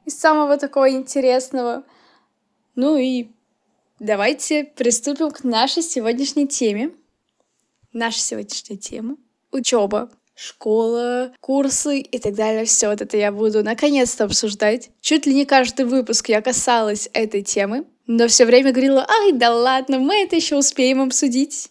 из 0.08 0.18
самого 0.18 0.58
такого 0.58 0.90
интересного. 0.90 1.84
Ну 2.76 2.98
и 2.98 3.28
давайте 4.00 4.64
приступим 4.64 5.32
к 5.32 5.44
нашей 5.44 5.84
сегодняшней 5.84 6.48
теме. 6.48 6.92
Наша 7.92 8.20
сегодняшняя 8.20 8.78
тема— 8.78 9.18
учеба 9.52 10.10
школа, 10.34 11.34
курсы 11.42 12.00
и 12.00 12.20
так 12.20 12.36
далее. 12.36 12.64
Все 12.66 12.88
вот 12.88 13.02
это 13.02 13.18
я 13.18 13.32
буду 13.32 13.64
наконец-то 13.64 14.24
обсуждать. 14.24 14.92
Чуть 15.02 15.26
ли 15.26 15.34
не 15.34 15.46
каждый 15.46 15.86
выпуск 15.86 16.30
я 16.30 16.42
касалась 16.42 17.10
этой 17.14 17.42
темы, 17.42 17.86
но 18.06 18.28
все 18.28 18.46
время 18.46 18.72
говорила, 18.72 19.06
ай, 19.10 19.34
да 19.34 19.54
ладно, 19.54 20.00
мы 20.00 20.24
это 20.24 20.36
еще 20.36 20.56
успеем 20.56 21.02
обсудить. 21.02 21.70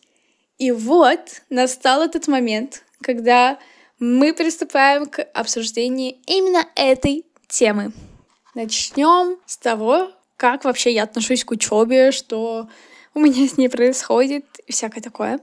И 0.59 0.73
вот 0.73 1.21
настал 1.49 2.03
этот 2.03 2.29
момент, 2.29 2.83
когда 3.01 3.59
мы 3.99 4.35
приступаем 4.35 5.07
к 5.07 5.23
обсуждению 5.23 6.17
именно 6.27 6.67
этой 6.75 7.25
темы. 7.49 7.93
Начнем 8.57 9.37
с 9.45 9.59
того, 9.59 10.11
как 10.39 10.65
вообще 10.65 10.91
я 10.95 11.03
отношусь 11.03 11.45
к 11.45 11.51
учебе, 11.51 12.11
что 12.11 12.71
у 13.13 13.21
меня 13.21 13.47
с 13.47 13.59
ней 13.59 13.69
происходит 13.69 14.47
и 14.67 14.73
всякое 14.73 15.03
такое. 15.03 15.41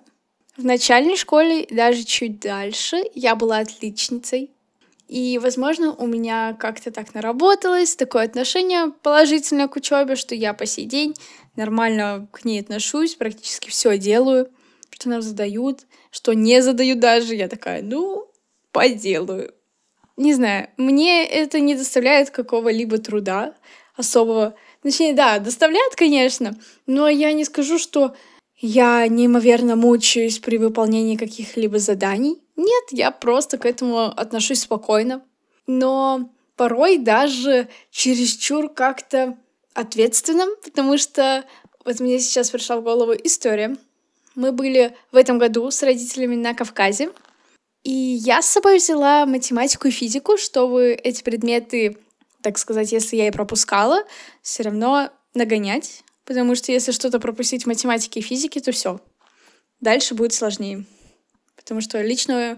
В 0.58 0.66
начальной 0.66 1.16
школе, 1.16 1.68
даже 1.70 2.06
чуть 2.06 2.40
дальше, 2.40 3.04
я 3.14 3.36
была 3.36 3.60
отличницей. 3.60 4.50
И, 5.08 5.38
возможно, 5.38 5.94
у 5.94 6.08
меня 6.08 6.58
как-то 6.60 6.90
так 6.90 7.14
наработалось 7.14 7.96
такое 7.96 8.24
отношение 8.24 8.92
положительное 9.04 9.68
к 9.68 9.76
учебе, 9.76 10.16
что 10.16 10.34
я 10.34 10.56
по 10.56 10.66
сей 10.66 10.86
день 10.86 11.14
нормально 11.56 12.28
к 12.32 12.46
ней 12.46 12.62
отношусь, 12.62 13.14
практически 13.14 13.70
все 13.70 13.96
делаю, 14.00 14.50
что 14.90 15.10
нам 15.10 15.22
задают, 15.22 15.82
что 16.10 16.34
не 16.34 16.64
задают 16.64 16.98
даже. 16.98 17.36
Я 17.36 17.48
такая, 17.48 17.84
ну, 17.84 18.28
поделаю. 18.72 19.54
Не 20.18 20.34
знаю, 20.34 20.70
мне 20.78 21.26
это 21.26 21.60
не 21.60 21.76
доставляет 21.76 22.30
какого-либо 22.30 23.00
труда 23.00 23.56
особого. 23.96 24.56
Точнее, 24.84 25.14
да, 25.14 25.40
доставляет, 25.40 25.96
конечно, 25.96 26.58
но 26.86 27.08
я 27.08 27.34
не 27.34 27.46
скажу, 27.46 27.80
что 27.80 28.16
я 28.58 29.08
неимоверно 29.08 29.76
мучаюсь 29.76 30.40
при 30.40 30.58
выполнении 30.58 31.18
каких-либо 31.18 31.80
заданий. 31.80 32.42
Нет, 32.56 32.84
я 32.92 33.12
просто 33.12 33.58
к 33.58 33.66
этому 33.66 34.06
отношусь 34.06 34.62
спокойно. 34.62 35.24
Но 35.68 36.30
порой 36.56 36.98
даже 36.98 37.68
чересчур 37.92 38.70
как-то 38.70 39.38
ответственным, 39.74 40.50
потому 40.64 40.98
что 40.98 41.44
вот 41.84 42.00
мне 42.00 42.20
сейчас 42.20 42.52
пришла 42.52 42.78
в 42.78 42.84
голову 42.84 43.14
история. 43.14 43.76
Мы 44.36 44.52
были 44.52 44.96
в 45.12 45.18
этом 45.18 45.40
году 45.40 45.70
с 45.70 45.84
родителями 45.84 46.36
на 46.36 46.54
Кавказе, 46.54 47.10
и 47.84 47.92
я 47.92 48.42
с 48.42 48.48
собой 48.48 48.78
взяла 48.78 49.26
математику 49.26 49.88
и 49.88 49.92
физику, 49.92 50.38
чтобы 50.38 50.94
эти 50.94 51.22
предметы, 51.22 51.98
так 52.42 52.58
сказать, 52.58 52.92
если 52.92 53.18
я 53.18 53.28
и 53.28 53.32
пропускала, 53.32 54.04
все 54.42 54.64
равно 54.64 55.10
нагонять. 55.34 56.04
Потому 56.26 56.56
что 56.56 56.72
если 56.72 56.94
что-то 56.94 57.20
пропустить 57.20 57.64
в 57.64 57.68
математике 57.68 58.22
и 58.22 58.24
физике, 58.24 58.62
то 58.62 58.72
все. 58.72 59.02
Дальше 59.82 60.16
будет 60.16 60.34
сложнее. 60.34 60.86
Потому 61.58 61.82
что 61.82 62.02
лично 62.02 62.58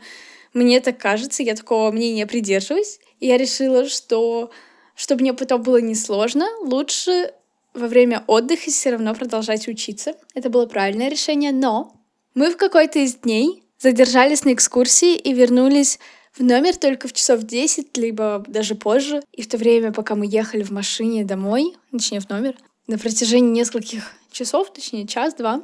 мне 0.54 0.80
так 0.80 1.00
кажется, 1.00 1.42
я 1.42 1.56
такого 1.56 1.92
мнения 1.92 2.28
придерживаюсь. 2.28 3.00
И 3.20 3.28
я 3.28 3.38
решила, 3.38 3.90
что 3.90 4.52
чтобы 4.96 5.22
мне 5.22 5.34
потом 5.34 5.62
было 5.62 5.82
несложно, 5.82 6.48
лучше 6.62 7.34
во 7.74 7.88
время 7.88 8.24
отдыха 8.28 8.70
все 8.70 8.92
равно 8.92 9.14
продолжать 9.14 9.68
учиться. 9.68 10.14
Это 10.34 10.50
было 10.50 10.66
правильное 10.66 11.10
решение, 11.10 11.52
но 11.52 11.94
мы 12.34 12.52
в 12.52 12.58
какой-то 12.58 13.00
из 13.00 13.16
дней 13.16 13.65
задержались 13.80 14.44
на 14.46 14.54
экскурсии 14.54 15.16
и 15.16 15.34
вернулись 15.34 16.00
в 16.34 16.44
номер 16.44 16.76
только 16.76 17.08
в 17.08 17.14
часов 17.14 17.44
10, 17.44 17.98
либо 17.98 18.44
даже 18.48 18.76
позже. 18.76 19.22
И 19.32 19.42
в 19.42 19.48
то 19.48 19.58
время, 19.58 19.92
пока 19.92 20.16
мы 20.16 20.26
ехали 20.28 20.64
в 20.64 20.72
машине 20.72 21.24
домой, 21.24 21.76
точнее 21.92 22.20
в 22.20 22.30
номер, 22.30 22.56
на 22.88 22.98
протяжении 22.98 23.52
нескольких 23.52 24.12
часов, 24.32 24.72
точнее 24.74 25.08
час-два, 25.08 25.64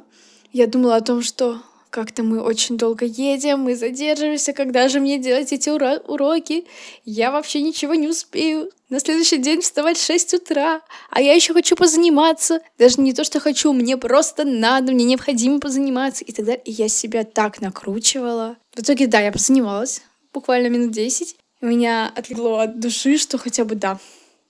я 0.52 0.66
думала 0.66 0.96
о 0.96 1.00
том, 1.00 1.22
что 1.22 1.62
как-то 1.92 2.22
мы 2.22 2.40
очень 2.40 2.78
долго 2.78 3.04
едем, 3.04 3.60
мы 3.60 3.76
задерживаемся, 3.76 4.54
когда 4.54 4.88
же 4.88 4.98
мне 4.98 5.18
делать 5.18 5.52
эти 5.52 5.68
уро 5.68 5.98
уроки? 6.08 6.64
Я 7.04 7.30
вообще 7.30 7.60
ничего 7.60 7.94
не 7.94 8.08
успею. 8.08 8.70
На 8.88 8.98
следующий 8.98 9.36
день 9.36 9.60
вставать 9.60 9.98
в 9.98 10.04
6 10.04 10.34
утра, 10.34 10.80
а 11.10 11.20
я 11.20 11.34
еще 11.34 11.52
хочу 11.52 11.76
позаниматься. 11.76 12.62
Даже 12.78 12.98
не 13.00 13.12
то, 13.12 13.24
что 13.24 13.40
хочу, 13.40 13.74
мне 13.74 13.98
просто 13.98 14.44
надо, 14.44 14.92
мне 14.92 15.04
необходимо 15.04 15.60
позаниматься 15.60 16.24
и 16.24 16.32
так 16.32 16.46
далее. 16.46 16.62
И 16.64 16.70
я 16.72 16.88
себя 16.88 17.24
так 17.24 17.60
накручивала. 17.60 18.56
В 18.74 18.80
итоге, 18.80 19.06
да, 19.06 19.20
я 19.20 19.30
позанималась 19.30 20.00
буквально 20.32 20.68
минут 20.68 20.92
10. 20.92 21.36
У 21.60 21.66
меня 21.66 22.10
отлегло 22.16 22.60
от 22.60 22.80
души, 22.80 23.18
что 23.18 23.36
хотя 23.36 23.64
бы 23.64 23.74
да, 23.74 23.98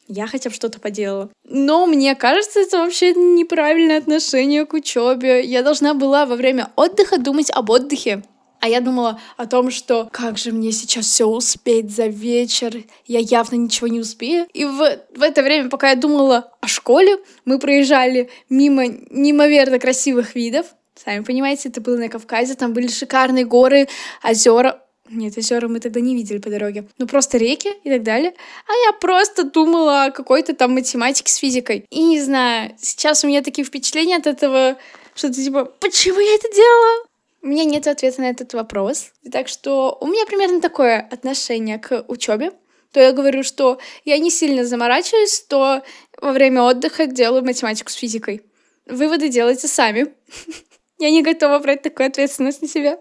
я 0.08 0.26
хотя 0.26 0.50
бы 0.50 0.54
что-то 0.54 0.80
поделала. 0.80 1.30
Но 1.44 1.86
мне 1.86 2.14
кажется, 2.14 2.60
это 2.60 2.78
вообще 2.78 3.14
неправильное 3.14 3.98
отношение 3.98 4.66
к 4.66 4.74
учебе. 4.74 5.44
Я 5.44 5.62
должна 5.62 5.94
была 5.94 6.26
во 6.26 6.36
время 6.36 6.70
отдыха 6.76 7.18
думать 7.18 7.50
об 7.50 7.70
отдыхе. 7.70 8.22
А 8.62 8.68
я 8.68 8.80
думала 8.80 9.20
о 9.36 9.46
том, 9.46 9.72
что 9.72 10.08
как 10.12 10.38
же 10.38 10.52
мне 10.52 10.70
сейчас 10.70 11.06
все 11.06 11.26
успеть 11.26 11.90
за 11.90 12.06
вечер, 12.06 12.84
я 13.06 13.18
явно 13.18 13.56
ничего 13.56 13.88
не 13.88 13.98
успею. 13.98 14.46
И 14.52 14.64
в, 14.64 14.78
в 15.16 15.22
это 15.22 15.42
время, 15.42 15.68
пока 15.68 15.90
я 15.90 15.96
думала 15.96 16.52
о 16.60 16.68
школе, 16.68 17.18
мы 17.44 17.58
проезжали 17.58 18.30
мимо 18.48 18.86
неимоверно 18.86 19.80
красивых 19.80 20.36
видов. 20.36 20.66
Сами 20.94 21.24
понимаете, 21.24 21.70
это 21.70 21.80
было 21.80 21.96
на 21.96 22.08
Кавказе, 22.08 22.54
там 22.54 22.72
были 22.72 22.86
шикарные 22.86 23.44
горы, 23.44 23.88
озера. 24.22 24.80
Нет, 25.10 25.36
озера 25.36 25.68
мы 25.68 25.80
тогда 25.80 26.00
не 26.00 26.14
видели 26.14 26.38
по 26.38 26.48
дороге. 26.48 26.86
Ну, 26.98 27.06
просто 27.06 27.36
реки 27.36 27.70
и 27.84 27.90
так 27.90 28.02
далее. 28.02 28.34
А 28.66 28.72
я 28.86 28.92
просто 28.92 29.44
думала 29.44 30.04
о 30.04 30.10
какой-то 30.10 30.54
там 30.54 30.74
математике 30.74 31.30
с 31.30 31.36
физикой. 31.36 31.84
И 31.90 32.02
не 32.02 32.20
знаю, 32.20 32.74
сейчас 32.80 33.24
у 33.24 33.28
меня 33.28 33.42
такие 33.42 33.64
впечатления 33.64 34.16
от 34.16 34.26
этого, 34.26 34.78
что 35.14 35.28
ты 35.28 35.44
типа, 35.44 35.64
почему 35.64 36.20
я 36.20 36.34
это 36.34 36.48
делала? 36.54 37.06
У 37.42 37.48
меня 37.48 37.64
нет 37.64 37.86
ответа 37.88 38.20
на 38.20 38.30
этот 38.30 38.54
вопрос. 38.54 39.12
Так 39.30 39.48
что 39.48 39.98
у 40.00 40.06
меня 40.06 40.24
примерно 40.26 40.60
такое 40.60 41.00
отношение 41.00 41.78
к 41.78 42.04
учебе. 42.06 42.52
То 42.92 43.00
я 43.00 43.12
говорю, 43.12 43.42
что 43.42 43.78
я 44.04 44.18
не 44.18 44.30
сильно 44.30 44.64
заморачиваюсь, 44.64 45.40
то 45.48 45.82
во 46.20 46.32
время 46.32 46.62
отдыха 46.62 47.06
делаю 47.06 47.44
математику 47.44 47.90
с 47.90 47.94
физикой. 47.94 48.42
Выводы 48.86 49.28
делайте 49.28 49.66
сами. 49.66 50.14
Я 50.98 51.10
не 51.10 51.22
готова 51.22 51.58
брать 51.58 51.82
такую 51.82 52.06
ответственность 52.06 52.62
на 52.62 52.68
себя. 52.68 52.98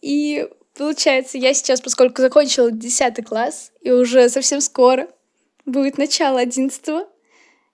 И 0.00 0.46
Получается, 0.80 1.36
я 1.36 1.52
сейчас, 1.52 1.82
поскольку 1.82 2.22
закончила 2.22 2.70
10 2.70 3.22
класс, 3.26 3.70
и 3.82 3.90
уже 3.90 4.30
совсем 4.30 4.62
скоро 4.62 5.08
будет 5.66 5.98
начало 5.98 6.40
11 6.40 7.06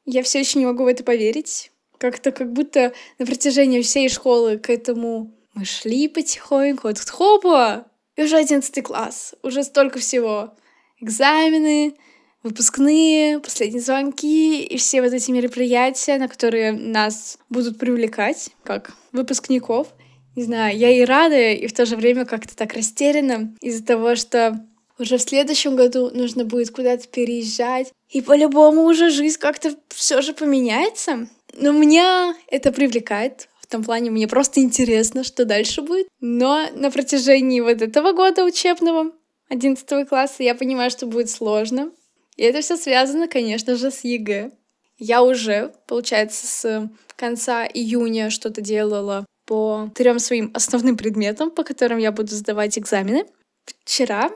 я 0.07 0.23
все 0.25 0.41
еще 0.41 0.59
не 0.59 0.67
могу 0.67 0.83
в 0.83 0.89
это 0.89 1.05
поверить. 1.05 1.71
Как-то 1.99 2.33
как 2.33 2.53
будто 2.53 2.93
на 3.21 3.27
протяжении 3.27 3.81
всей 3.83 4.09
школы 4.09 4.59
к 4.59 4.71
этому 4.71 5.33
мы 5.55 5.65
шли 5.65 6.09
потихоньку, 6.09 6.89
вот 6.89 6.99
хопа, 6.99 7.87
и 8.17 8.25
уже 8.25 8.39
11 8.39 8.83
класс, 8.83 9.37
уже 9.45 9.63
столько 9.63 10.01
всего. 10.01 10.57
Экзамены, 11.01 11.95
выпускные, 12.43 13.39
последние 13.39 13.83
звонки 13.83 14.65
и 14.65 14.77
все 14.79 15.01
вот 15.01 15.13
эти 15.13 15.31
мероприятия, 15.31 16.19
на 16.19 16.27
которые 16.27 16.73
нас 16.73 17.39
будут 17.51 17.79
привлекать 17.79 18.51
как 18.65 18.97
выпускников— 19.13 19.87
не 20.37 20.43
знаю, 20.43 20.77
я 20.77 20.91
и 20.91 21.05
рада, 21.05 21.53
и 21.53 21.67
в 21.67 21.73
то 21.73 21.87
же 21.87 21.97
время 21.97 22.27
как-то 22.27 22.55
так 22.55 22.75
растеряна 22.75 23.55
из-за 23.61 23.85
того, 23.85 24.15
что 24.17 24.63
уже 24.99 25.17
в 25.17 25.23
следующем 25.23 25.77
году 25.77 26.11
нужно 26.15 26.45
будет 26.45 26.71
куда-то 26.71 27.09
переезжать, 27.09 27.93
и 28.11 28.21
по-любому 28.21 28.83
уже 28.85 29.11
жизнь 29.11 29.39
как-то 29.39 29.75
все 29.89 30.21
же 30.21 30.35
поменяется. 30.35 31.29
Но 31.55 31.73
меня 31.73 32.35
это 32.49 32.71
привлекает. 32.71 33.49
В 33.61 33.67
том 33.67 33.83
плане 33.83 34.11
мне 34.11 34.29
просто 34.29 34.61
интересно, 34.61 35.25
что 35.25 35.45
дальше 35.45 35.83
будет. 35.83 36.07
Но 36.21 36.69
на 36.75 36.91
протяжении 36.91 37.61
вот 37.61 37.83
этого 37.83 38.13
года 38.13 38.45
учебного, 38.45 39.13
11 39.49 40.09
класса, 40.09 40.43
я 40.43 40.55
понимаю, 40.55 40.91
что 40.91 41.07
будет 41.07 41.31
сложно. 41.31 41.91
И 42.37 42.43
это 42.43 42.61
все 42.61 42.77
связано, 42.77 43.27
конечно 43.27 43.75
же, 43.77 43.91
с 43.91 44.05
ЕГЭ. 44.05 44.53
Я 44.99 45.23
уже, 45.23 45.73
получается, 45.87 46.47
с 46.47 46.91
конца 47.17 47.67
июня 47.67 48.31
что-то 48.31 48.61
делала 48.61 49.27
по 49.47 49.91
трем 49.95 50.19
своим 50.19 50.51
основным 50.55 50.97
предметам, 50.97 51.51
по 51.51 51.65
которым 51.65 51.99
я 51.99 52.13
буду 52.13 52.35
сдавать 52.35 52.79
экзамены. 52.79 53.27
Вчера 53.65 54.31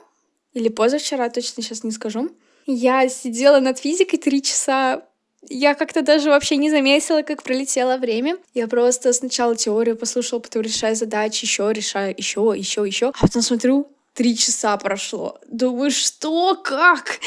или 0.55 0.69
позавчера, 0.69 1.29
точно 1.29 1.63
сейчас 1.63 1.85
не 1.85 1.91
скажу, 1.91 2.31
я 2.67 3.09
сидела 3.09 3.61
над 3.61 3.79
физикой 3.79 4.19
три 4.19 4.43
часа. 4.43 5.03
Я 5.49 5.75
как-то 5.75 6.03
даже 6.03 6.29
вообще 6.29 6.57
не 6.57 6.71
заметила, 6.71 7.23
как 7.23 7.43
пролетело 7.43 7.97
время. 7.97 8.37
Я 8.55 8.69
просто 8.69 9.13
сначала 9.13 9.57
теорию 9.57 9.97
послушала, 9.97 10.41
потом 10.41 10.63
решаю 10.63 10.95
задачи, 10.95 11.45
еще 11.45 11.71
решаю, 11.73 12.15
еще, 12.17 12.53
еще, 12.57 12.87
еще. 12.87 13.09
А 13.09 13.21
потом 13.21 13.43
смотрю, 13.43 13.89
три 14.13 14.37
часа 14.37 14.77
прошло. 14.77 15.39
Думаю, 15.49 15.91
что, 15.91 16.57
как? 16.57 17.21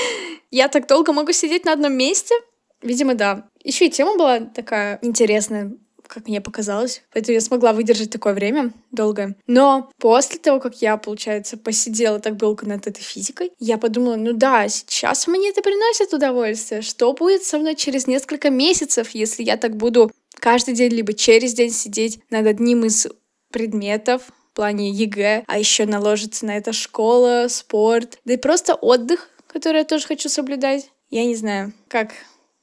Я 0.51 0.67
так 0.67 0.87
долго 0.87 1.11
могу 1.11 1.31
сидеть 1.31 1.65
на 1.65 1.73
одном 1.73 1.93
месте? 1.93 2.35
Видимо, 2.81 3.15
да. 3.15 3.47
Еще 3.63 3.87
и 3.87 3.89
тема 3.89 4.15
была 4.17 4.41
такая 4.41 4.99
интересная 5.01 5.71
как 6.13 6.27
мне 6.27 6.41
показалось. 6.41 7.01
Поэтому 7.11 7.33
я 7.33 7.41
смогла 7.41 7.73
выдержать 7.73 8.11
такое 8.11 8.33
время 8.33 8.71
долгое. 8.91 9.35
Но 9.47 9.89
после 9.97 10.39
того, 10.39 10.59
как 10.59 10.81
я, 10.81 10.97
получается, 10.97 11.57
посидела 11.57 12.19
так 12.19 12.37
долго 12.37 12.67
над 12.67 12.85
этой 12.87 13.01
физикой, 13.01 13.51
я 13.59 13.77
подумала, 13.77 14.15
ну 14.15 14.33
да, 14.33 14.67
сейчас 14.67 15.27
мне 15.27 15.49
это 15.49 15.61
приносит 15.61 16.13
удовольствие. 16.13 16.81
Что 16.81 17.13
будет 17.13 17.43
со 17.43 17.57
мной 17.57 17.75
через 17.75 18.07
несколько 18.07 18.49
месяцев, 18.49 19.09
если 19.11 19.43
я 19.43 19.57
так 19.57 19.75
буду 19.75 20.11
каждый 20.35 20.73
день 20.75 20.91
либо 20.91 21.13
через 21.13 21.53
день 21.53 21.71
сидеть 21.71 22.19
над 22.29 22.45
одним 22.45 22.85
из 22.85 23.07
предметов, 23.51 24.23
в 24.51 24.55
плане 24.55 24.91
ЕГЭ, 24.91 25.45
а 25.47 25.57
еще 25.57 25.87
наложится 25.87 26.45
на 26.45 26.57
это 26.57 26.73
школа, 26.73 27.47
спорт, 27.49 28.19
да 28.23 28.33
и 28.33 28.37
просто 28.37 28.75
отдых, 28.75 29.29
который 29.47 29.77
я 29.77 29.83
тоже 29.83 30.05
хочу 30.05 30.29
соблюдать. 30.29 30.91
Я 31.09 31.25
не 31.25 31.35
знаю, 31.35 31.73
как 31.87 32.11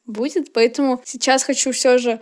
будет, 0.06 0.52
поэтому 0.52 1.00
сейчас 1.04 1.42
хочу 1.42 1.72
все 1.72 1.98
же 1.98 2.20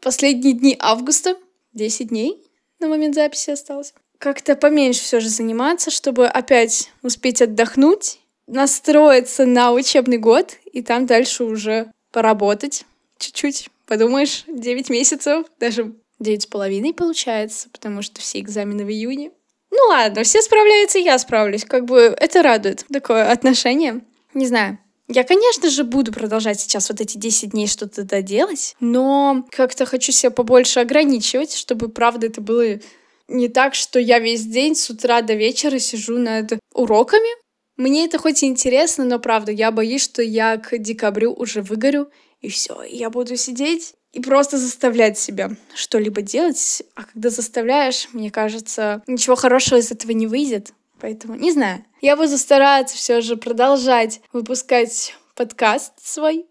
последние 0.00 0.54
дни 0.54 0.76
августа, 0.78 1.36
10 1.72 2.08
дней 2.08 2.42
на 2.78 2.88
момент 2.88 3.14
записи 3.14 3.50
осталось, 3.50 3.94
как-то 4.18 4.56
поменьше 4.56 5.00
все 5.00 5.20
же 5.20 5.28
заниматься, 5.28 5.90
чтобы 5.90 6.26
опять 6.26 6.90
успеть 7.02 7.42
отдохнуть, 7.42 8.20
настроиться 8.46 9.44
на 9.46 9.72
учебный 9.72 10.18
год 10.18 10.56
и 10.72 10.82
там 10.82 11.06
дальше 11.06 11.44
уже 11.44 11.92
поработать 12.12 12.84
чуть-чуть. 13.18 13.68
Подумаешь, 13.86 14.44
9 14.48 14.90
месяцев, 14.90 15.46
даже 15.58 15.94
девять 16.18 16.42
с 16.42 16.46
половиной 16.46 16.94
получается, 16.94 17.68
потому 17.70 18.02
что 18.02 18.20
все 18.20 18.40
экзамены 18.40 18.84
в 18.84 18.90
июне. 18.90 19.30
Ну 19.70 19.78
ладно, 19.88 20.22
все 20.22 20.40
справляются, 20.40 20.98
я 20.98 21.18
справлюсь. 21.18 21.64
Как 21.64 21.84
бы 21.84 22.16
это 22.18 22.42
радует, 22.42 22.84
такое 22.90 23.30
отношение. 23.30 24.00
Не 24.32 24.46
знаю, 24.46 24.78
я, 25.08 25.24
конечно 25.24 25.70
же, 25.70 25.84
буду 25.84 26.12
продолжать 26.12 26.60
сейчас 26.60 26.88
вот 26.88 27.00
эти 27.00 27.16
10 27.16 27.50
дней 27.50 27.66
что-то 27.66 28.02
доделать, 28.02 28.74
но 28.80 29.46
как-то 29.50 29.86
хочу 29.86 30.12
себя 30.12 30.30
побольше 30.30 30.80
ограничивать, 30.80 31.54
чтобы, 31.54 31.88
правда, 31.88 32.26
это 32.26 32.40
было 32.40 32.80
не 33.28 33.48
так, 33.48 33.74
что 33.74 33.98
я 33.98 34.18
весь 34.18 34.44
день 34.44 34.74
с 34.74 34.90
утра 34.90 35.22
до 35.22 35.34
вечера 35.34 35.78
сижу 35.78 36.18
над 36.18 36.54
уроками. 36.74 37.28
Мне 37.76 38.06
это 38.06 38.18
хоть 38.18 38.42
и 38.42 38.46
интересно, 38.46 39.04
но, 39.04 39.18
правда, 39.18 39.52
я 39.52 39.70
боюсь, 39.70 40.02
что 40.02 40.22
я 40.22 40.56
к 40.56 40.78
декабрю 40.78 41.32
уже 41.32 41.62
выгорю, 41.62 42.10
и 42.40 42.48
все, 42.48 42.82
я 42.82 43.10
буду 43.10 43.36
сидеть 43.36 43.94
и 44.12 44.20
просто 44.20 44.56
заставлять 44.56 45.18
себя 45.18 45.50
что-либо 45.74 46.22
делать. 46.22 46.82
А 46.94 47.04
когда 47.04 47.28
заставляешь, 47.28 48.08
мне 48.12 48.30
кажется, 48.30 49.02
ничего 49.06 49.36
хорошего 49.36 49.78
из 49.78 49.90
этого 49.92 50.12
не 50.12 50.26
выйдет. 50.26 50.72
Поэтому 51.00 51.34
не 51.34 51.52
знаю. 51.52 51.84
Я 52.00 52.16
буду 52.16 52.38
стараться 52.38 52.96
все 52.96 53.20
же 53.20 53.36
продолжать 53.36 54.20
выпускать 54.32 55.14
подкаст 55.34 55.92
свой. 55.98 56.46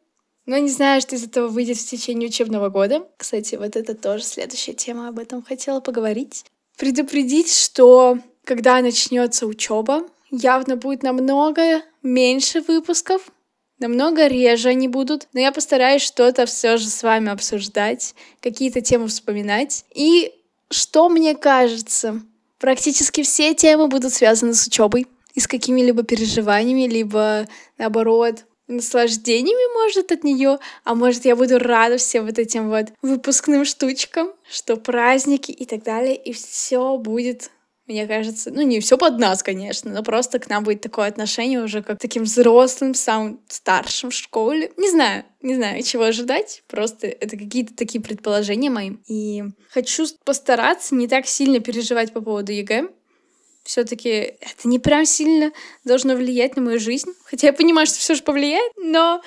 Но 0.45 0.57
не 0.57 0.69
знаю, 0.69 1.01
что 1.01 1.15
из 1.15 1.23
этого 1.23 1.47
выйдет 1.47 1.77
в 1.77 1.89
течение 1.89 2.29
учебного 2.29 2.69
года. 2.69 3.07
Кстати, 3.17 3.55
вот 3.55 3.75
это 3.75 3.95
тоже 3.95 4.23
следующая 4.23 4.73
тема, 4.73 5.07
об 5.07 5.17
этом 5.17 5.43
хотела 5.43 5.79
поговорить. 5.79 6.45
Предупредить, 6.77 7.51
что 7.51 8.19
когда 8.43 8.79
начнется 8.81 9.47
учеба, 9.47 10.03
явно 10.29 10.75
будет 10.75 11.01
намного 11.01 11.81
меньше 12.03 12.61
выпусков, 12.61 13.31
намного 13.79 14.27
реже 14.27 14.69
они 14.69 14.87
будут, 14.87 15.27
но 15.33 15.39
я 15.39 15.51
постараюсь 15.51 16.03
что-то 16.03 16.45
все 16.45 16.77
же 16.77 16.87
с 16.87 17.01
вами 17.01 17.31
обсуждать, 17.31 18.13
какие-то 18.39 18.81
темы 18.81 19.07
вспоминать. 19.07 19.85
И 19.95 20.31
что 20.69 21.09
мне 21.09 21.35
кажется, 21.35 22.21
Практически 22.59 23.23
все 23.23 23.53
темы 23.53 23.87
будут 23.87 24.13
связаны 24.13 24.53
с 24.53 24.67
учебой 24.67 25.07
и 25.33 25.39
с 25.39 25.47
какими-либо 25.47 26.03
переживаниями, 26.03 26.87
либо 26.87 27.47
наоборот 27.77 28.45
наслаждениями, 28.67 29.73
может, 29.83 30.11
от 30.11 30.23
нее, 30.23 30.59
а 30.83 30.95
может, 30.95 31.25
я 31.25 31.35
буду 31.35 31.59
рада 31.59 31.97
всем 31.97 32.25
вот 32.25 32.39
этим 32.39 32.69
вот 32.69 32.87
выпускным 33.01 33.65
штучкам, 33.65 34.31
что 34.49 34.75
праздники 34.75 35.51
и 35.51 35.65
так 35.65 35.83
далее, 35.83 36.15
и 36.15 36.33
все 36.33 36.97
будет 36.97 37.51
мне 37.87 38.07
кажется, 38.07 38.51
ну 38.51 38.63
не 38.63 38.79
все 38.79 38.97
под 38.97 39.19
нас, 39.19 39.43
конечно, 39.43 39.91
но 39.91 40.01
просто 40.01 40.39
к 40.39 40.49
нам 40.49 40.63
будет 40.63 40.81
такое 40.81 41.07
отношение 41.07 41.61
уже 41.61 41.83
как 41.83 41.99
таким 41.99 42.23
взрослым, 42.23 42.95
самым 42.95 43.39
старшим 43.47 44.09
в 44.09 44.13
школе. 44.13 44.71
Не 44.77 44.89
знаю, 44.89 45.23
не 45.41 45.55
знаю, 45.55 45.83
чего 45.83 46.03
ожидать. 46.03 46.63
Просто 46.67 47.07
это 47.07 47.37
какие-то 47.37 47.75
такие 47.75 48.01
предположения 48.01 48.71
мои. 48.71 48.93
И 49.07 49.43
хочу 49.69 50.07
постараться 50.23 50.95
не 50.95 51.07
так 51.07 51.27
сильно 51.27 51.59
переживать 51.59 52.11
по 52.11 52.21
поводу 52.21 52.51
ЕГЭ. 52.51 52.89
Все-таки 53.63 54.09
это 54.09 54.67
не 54.67 54.79
прям 54.79 55.05
сильно 55.05 55.51
должно 55.83 56.15
влиять 56.15 56.55
на 56.55 56.63
мою 56.63 56.79
жизнь. 56.79 57.11
Хотя 57.25 57.47
я 57.47 57.53
понимаю, 57.53 57.85
что 57.85 57.99
все 57.99 58.15
же 58.15 58.23
повлияет, 58.23 58.71
но 58.77 59.21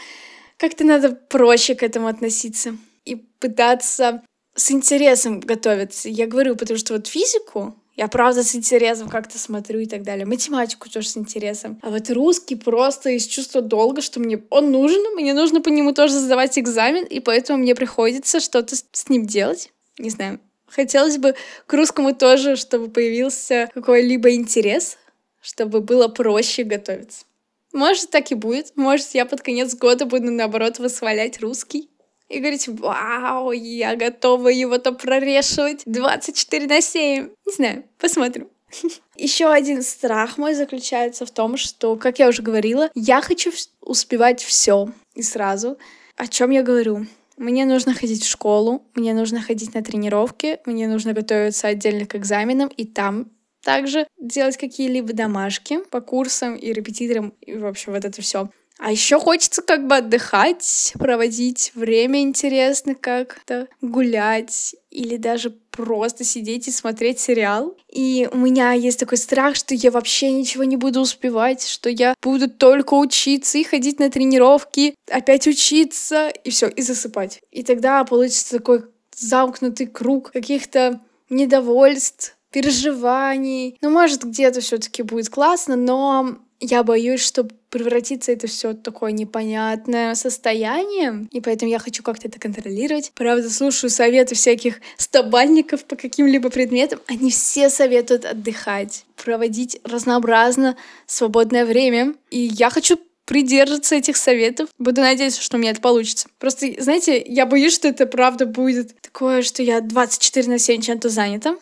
как-то 0.56 0.84
надо 0.84 1.12
проще 1.12 1.76
к 1.76 1.84
этому 1.84 2.08
относиться 2.08 2.76
и 3.04 3.14
пытаться 3.14 4.22
с 4.54 4.72
интересом 4.72 5.38
готовиться. 5.38 6.08
Я 6.08 6.26
говорю, 6.26 6.56
потому 6.56 6.78
что 6.78 6.94
вот 6.94 7.06
физику 7.06 7.76
я 7.98 8.06
правда 8.06 8.44
с 8.44 8.54
интересом 8.54 9.08
как-то 9.08 9.40
смотрю 9.40 9.80
и 9.80 9.86
так 9.86 10.04
далее. 10.04 10.24
Математику 10.24 10.88
тоже 10.88 11.08
с 11.08 11.16
интересом. 11.16 11.80
А 11.82 11.90
вот 11.90 12.08
русский 12.10 12.54
просто 12.54 13.10
из 13.10 13.26
чувства 13.26 13.60
долга, 13.60 14.02
что 14.02 14.20
мне 14.20 14.40
он 14.50 14.70
нужен, 14.70 15.02
мне 15.16 15.34
нужно 15.34 15.60
по 15.60 15.68
нему 15.68 15.92
тоже 15.92 16.14
сдавать 16.14 16.56
экзамен, 16.60 17.04
и 17.04 17.18
поэтому 17.18 17.58
мне 17.58 17.74
приходится 17.74 18.38
что-то 18.38 18.76
с 18.76 19.08
ним 19.08 19.26
делать. 19.26 19.72
Не 19.98 20.10
знаю. 20.10 20.38
Хотелось 20.68 21.18
бы 21.18 21.34
к 21.66 21.72
русскому 21.74 22.14
тоже, 22.14 22.54
чтобы 22.54 22.88
появился 22.88 23.68
какой-либо 23.74 24.32
интерес, 24.32 24.96
чтобы 25.40 25.80
было 25.80 26.06
проще 26.06 26.62
готовиться. 26.62 27.24
Может, 27.72 28.10
так 28.10 28.30
и 28.30 28.36
будет. 28.36 28.76
Может, 28.76 29.08
я 29.14 29.26
под 29.26 29.42
конец 29.42 29.74
года 29.74 30.06
буду, 30.06 30.30
наоборот, 30.30 30.78
восхвалять 30.78 31.40
русский 31.40 31.88
и 32.28 32.40
говорить, 32.40 32.68
вау, 32.68 33.52
я 33.52 33.96
готова 33.96 34.48
его-то 34.48 34.92
прорешивать 34.92 35.82
24 35.86 36.66
на 36.66 36.80
7. 36.80 37.30
Не 37.46 37.52
знаю, 37.52 37.84
посмотрим. 37.98 38.48
Еще 39.16 39.46
один 39.46 39.82
страх 39.82 40.38
мой 40.38 40.54
заключается 40.54 41.24
в 41.26 41.30
том, 41.30 41.56
что, 41.56 41.96
как 41.96 42.18
я 42.18 42.28
уже 42.28 42.42
говорила, 42.42 42.90
я 42.94 43.20
хочу 43.20 43.50
успевать 43.80 44.42
все 44.42 44.92
и 45.14 45.22
сразу. 45.22 45.78
О 46.16 46.26
чем 46.26 46.50
я 46.50 46.62
говорю? 46.62 47.06
Мне 47.36 47.64
нужно 47.64 47.94
ходить 47.94 48.24
в 48.24 48.28
школу, 48.28 48.82
мне 48.94 49.14
нужно 49.14 49.40
ходить 49.40 49.72
на 49.72 49.82
тренировки, 49.82 50.58
мне 50.66 50.88
нужно 50.88 51.12
готовиться 51.12 51.68
отдельно 51.68 52.04
к 52.04 52.16
экзаменам, 52.16 52.68
и 52.68 52.84
там 52.84 53.30
также 53.62 54.06
делать 54.18 54.56
какие-либо 54.56 55.12
домашки 55.12 55.78
по 55.90 56.00
курсам 56.00 56.56
и 56.56 56.72
репетиторам, 56.72 57.34
и, 57.40 57.54
в 57.54 57.72
вот 57.86 58.04
это 58.04 58.20
все. 58.22 58.50
А 58.78 58.92
еще 58.92 59.18
хочется 59.18 59.60
как 59.60 59.86
бы 59.86 59.96
отдыхать, 59.96 60.92
проводить 60.98 61.72
время 61.74 62.20
интересно 62.20 62.94
как-то, 62.94 63.66
гулять 63.82 64.76
или 64.90 65.16
даже 65.16 65.50
просто 65.72 66.24
сидеть 66.24 66.68
и 66.68 66.72
смотреть 66.72 67.18
сериал. 67.18 67.76
И 67.88 68.28
у 68.32 68.36
меня 68.36 68.72
есть 68.72 69.00
такой 69.00 69.18
страх, 69.18 69.56
что 69.56 69.74
я 69.74 69.90
вообще 69.90 70.30
ничего 70.30 70.64
не 70.64 70.76
буду 70.76 71.00
успевать, 71.00 71.66
что 71.66 71.90
я 71.90 72.14
буду 72.22 72.48
только 72.48 72.94
учиться 72.94 73.58
и 73.58 73.64
ходить 73.64 73.98
на 73.98 74.10
тренировки, 74.10 74.94
опять 75.10 75.46
учиться 75.46 76.28
и 76.28 76.50
все, 76.50 76.68
и 76.68 76.80
засыпать. 76.80 77.40
И 77.50 77.64
тогда 77.64 78.04
получится 78.04 78.58
такой 78.58 78.84
замкнутый 79.16 79.86
круг 79.86 80.30
каких-то 80.30 81.00
недовольств, 81.30 82.36
переживаний. 82.50 83.76
Ну, 83.80 83.90
может, 83.90 84.24
где-то 84.24 84.60
все-таки 84.60 85.02
будет 85.02 85.28
классно, 85.28 85.76
но 85.76 86.38
я 86.60 86.82
боюсь, 86.82 87.20
что 87.20 87.48
превратится 87.70 88.32
это 88.32 88.46
все 88.46 88.72
такое 88.72 89.12
непонятное 89.12 90.14
состояние, 90.14 91.26
и 91.30 91.40
поэтому 91.40 91.70
я 91.70 91.78
хочу 91.78 92.02
как-то 92.02 92.28
это 92.28 92.40
контролировать. 92.40 93.12
Правда, 93.14 93.48
слушаю 93.50 93.90
советы 93.90 94.34
всяких 94.34 94.80
стобальников 94.96 95.84
по 95.84 95.96
каким-либо 95.96 96.50
предметам. 96.50 97.00
Они 97.06 97.30
все 97.30 97.68
советуют 97.70 98.24
отдыхать, 98.24 99.04
проводить 99.22 99.80
разнообразно 99.84 100.76
свободное 101.06 101.64
время. 101.64 102.14
И 102.30 102.40
я 102.40 102.70
хочу 102.70 102.98
придерживаться 103.26 103.94
этих 103.94 104.16
советов. 104.16 104.70
Буду 104.78 105.02
надеяться, 105.02 105.42
что 105.42 105.58
у 105.58 105.60
меня 105.60 105.72
это 105.72 105.82
получится. 105.82 106.28
Просто, 106.38 106.66
знаете, 106.78 107.22
я 107.26 107.44
боюсь, 107.44 107.74
что 107.74 107.86
это 107.86 108.06
правда 108.06 108.46
будет 108.46 108.98
такое, 109.02 109.42
что 109.42 109.62
я 109.62 109.82
24 109.82 110.48
на 110.48 110.58
7 110.58 110.80
чем-то 110.80 111.10
занята. 111.10 111.56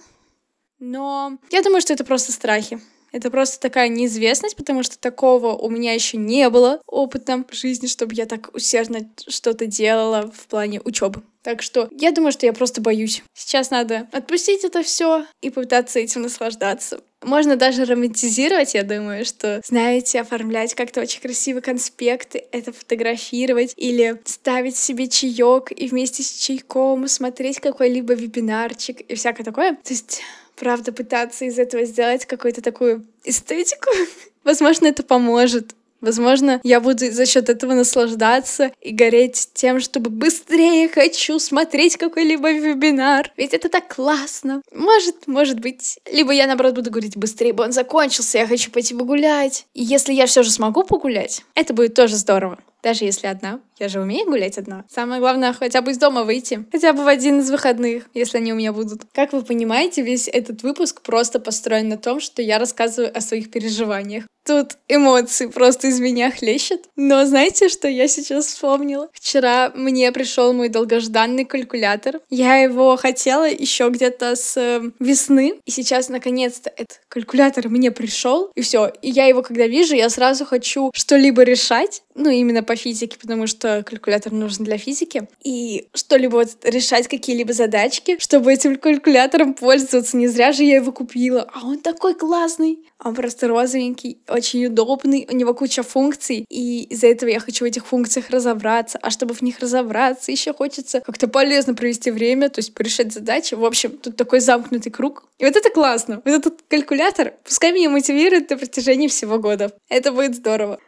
Но 0.79 1.39
я 1.51 1.63
думаю, 1.63 1.81
что 1.81 1.93
это 1.93 2.05
просто 2.05 2.31
страхи. 2.31 2.81
Это 3.17 3.31
просто 3.31 3.59
такая 3.59 3.89
неизвестность, 3.89 4.57
потому 4.57 4.83
что 4.83 4.99
такого 4.99 5.57
у 5.57 5.71
меня 5.71 5.95
еще 5.95 6.19
не 6.19 6.51
было 6.51 6.83
опыта 6.87 7.43
в 7.51 7.55
жизни, 7.55 7.87
чтобы 7.87 8.15
я 8.15 8.27
так 8.27 8.55
усердно 8.55 9.09
что-то 9.27 9.65
делала 9.65 10.31
в 10.37 10.47
плане 10.47 10.83
учебы. 10.85 11.23
Так 11.41 11.63
что 11.63 11.89
я 11.93 12.13
думаю, 12.13 12.33
что 12.33 12.45
я 12.45 12.53
просто 12.53 12.83
боюсь. 12.83 13.23
Сейчас 13.33 13.71
надо 13.71 14.07
отпустить 14.13 14.65
это 14.65 14.83
все 14.83 15.25
и 15.41 15.49
попытаться 15.49 15.99
этим 15.99 16.23
наслаждаться. 16.23 17.01
Можно 17.23 17.57
даже 17.57 17.87
романтизировать, 17.87 18.75
я 18.75 18.83
думаю, 18.83 19.25
что, 19.25 19.63
знаете, 19.65 20.21
оформлять 20.21 20.75
как-то 20.75 21.01
очень 21.01 21.23
красивые 21.23 21.63
конспекты, 21.63 22.45
это 22.53 22.71
фотографировать 22.71 23.73
или 23.79 24.21
ставить 24.27 24.77
себе 24.77 25.09
чаек 25.09 25.73
и 25.75 25.89
вместе 25.89 26.23
с 26.23 26.33
чайком 26.33 27.09
смотреть 27.09 27.61
какой-либо 27.61 28.13
вебинарчик 28.13 29.01
и 29.01 29.15
всякое 29.15 29.45
такое. 29.45 29.73
То 29.73 29.93
есть 29.95 30.21
правда, 30.57 30.93
пытаться 30.93 31.45
из 31.45 31.59
этого 31.59 31.85
сделать 31.85 32.27
какую-то 32.27 32.63
такую 32.63 33.07
эстетику. 33.25 33.91
Возможно, 34.45 34.87
это 34.87 35.03
поможет. 35.03 35.75
Возможно, 36.01 36.61
я 36.63 36.81
буду 36.81 37.11
за 37.11 37.27
счет 37.27 37.49
этого 37.49 37.73
наслаждаться 37.73 38.71
и 38.81 38.93
гореть 38.93 39.51
тем, 39.55 39.81
чтобы 39.81 40.11
быстрее 40.11 40.89
хочу 40.89 41.39
смотреть 41.39 41.97
какой-либо 41.97 42.53
вебинар. 42.53 43.33
Ведь 43.37 43.55
это 43.55 43.69
так 43.69 43.95
классно. 43.95 44.63
Может, 44.73 45.27
может 45.27 45.61
быть. 45.61 45.99
Либо 46.11 46.33
я, 46.33 46.47
наоборот, 46.47 46.75
буду 46.75 46.91
говорить 46.91 47.17
быстрее, 47.17 47.55
бы 47.55 47.65
он 47.65 47.73
закончился, 47.73 48.39
я 48.39 48.47
хочу 48.47 48.71
пойти 48.71 48.95
погулять. 48.95 49.67
И 49.73 49.83
если 49.83 50.13
я 50.13 50.27
все 50.27 50.43
же 50.43 50.51
смогу 50.51 50.85
погулять, 50.85 51.43
это 51.55 51.73
будет 51.73 51.95
тоже 51.95 52.17
здорово. 52.17 52.59
Даже 52.83 53.05
если 53.05 53.27
одна. 53.27 53.61
Я 53.79 53.89
же 53.89 54.01
умею 54.01 54.27
гулять 54.27 54.59
одна. 54.59 54.85
Самое 54.89 55.21
главное, 55.21 55.53
хотя 55.53 55.83
бы 55.83 55.91
из 55.91 55.99
дома 55.99 56.25
выйти. 56.25 56.65
Хотя 56.73 56.93
бы 56.93 57.05
в 57.05 57.09
один 57.09 57.41
из 57.41 57.51
выходных, 57.51 58.05
если 58.15 58.39
они 58.39 58.53
у 58.53 58.57
меня 58.57 58.73
будут. 58.73 59.03
Как 59.13 59.33
вы 59.33 59.43
понимаете, 59.43 60.03
весь 60.03 60.29
этот 60.29 60.63
выпуск 60.63 61.03
просто 61.03 61.41
построен 61.41 61.89
на 61.89 61.99
том, 61.99 62.21
что 62.21 62.41
я 62.41 62.59
рассказываю 62.59 63.17
о 63.17 63.21
своих 63.21 63.51
переживаниях. 63.51 64.25
Тут 64.47 64.79
эмоции 64.87 65.47
просто 65.47 65.89
из 65.89 65.99
меня 65.99 66.31
хлещут. 66.31 66.83
Но 66.95 67.27
знаете, 67.27 67.69
что 67.69 67.89
я 67.89 68.07
сейчас 68.07 68.47
вспомнила? 68.47 69.09
Вчера 69.13 69.73
мне 69.75 70.13
пришел 70.13 70.53
мой 70.53 70.69
долгожданный 70.69 71.45
калькулятор. 71.45 72.21
Я 72.31 72.59
его 72.59 72.97
хотела 72.97 73.49
еще 73.49 73.89
где-то 73.89 74.37
с 74.37 74.57
э, 74.57 74.83
весны. 75.01 75.55
И 75.65 75.73
сейчас, 75.73 76.09
наконец-то, 76.09 76.71
этот 76.71 77.01
калькулятор 77.09 77.69
мне 77.69 77.91
пришел. 77.91 78.53
И 78.55 78.63
все. 78.63 78.93
И 79.03 79.11
я 79.11 79.27
его, 79.27 79.43
когда 79.43 79.67
вижу, 79.67 79.97
я 79.97 80.09
сразу 80.09 80.47
хочу 80.47 80.93
что-либо 80.95 81.43
решать. 81.43 82.03
Ну, 82.15 82.31
именно 82.31 82.63
по 82.63 82.77
физике, 82.77 83.19
потому 83.21 83.49
что 83.67 83.83
калькулятор 83.83 84.33
нужен 84.33 84.65
для 84.65 84.79
физики. 84.79 85.29
И 85.43 85.89
что-либо 85.95 86.37
вот 86.37 86.49
решать, 86.63 87.09
какие-либо 87.09 87.53
задачки, 87.53 88.17
чтобы 88.19 88.53
этим 88.53 88.77
калькулятором 88.77 89.55
пользоваться. 89.55 90.17
Не 90.17 90.29
зря 90.29 90.53
же 90.53 90.63
я 90.63 90.77
его 90.77 90.93
купила. 90.93 91.51
А 91.53 91.67
он 91.67 91.79
такой 91.79 92.15
классный. 92.15 92.79
Он 93.03 93.15
просто 93.15 93.49
розовенький, 93.49 94.19
очень 94.29 94.67
удобный, 94.67 95.27
у 95.31 95.35
него 95.35 95.53
куча 95.53 95.83
функций, 95.83 96.47
и 96.49 96.85
из-за 96.85 97.09
этого 97.09 97.29
я 97.29 97.41
хочу 97.41 97.65
в 97.65 97.69
этих 97.69 97.87
функциях 97.87 98.31
разобраться. 98.31 98.99
А 99.03 99.11
чтобы 99.11 99.35
в 99.35 99.43
них 99.43 99.59
разобраться, 99.59 100.33
еще 100.33 100.55
хочется 100.55 101.01
как-то 101.01 101.29
полезно 101.29 101.75
провести 101.75 102.11
время, 102.11 102.49
то 102.49 102.61
есть 102.61 102.73
порешать 102.73 103.13
задачи. 103.13 103.55
В 103.55 103.65
общем, 103.67 103.99
тут 103.99 104.17
такой 104.17 104.41
замкнутый 104.41 104.91
круг. 104.91 105.25
И 105.39 105.45
вот 105.45 105.55
это 105.55 105.69
классно. 105.69 106.23
Вот 106.25 106.35
этот 106.35 106.63
калькулятор 106.69 107.35
пускай 107.45 107.73
меня 107.73 107.91
мотивирует 107.91 108.49
на 108.49 108.57
протяжении 108.57 109.09
всего 109.09 109.39
года. 109.39 109.73
Это 109.91 110.11
будет 110.11 110.35
здорово 110.35 110.81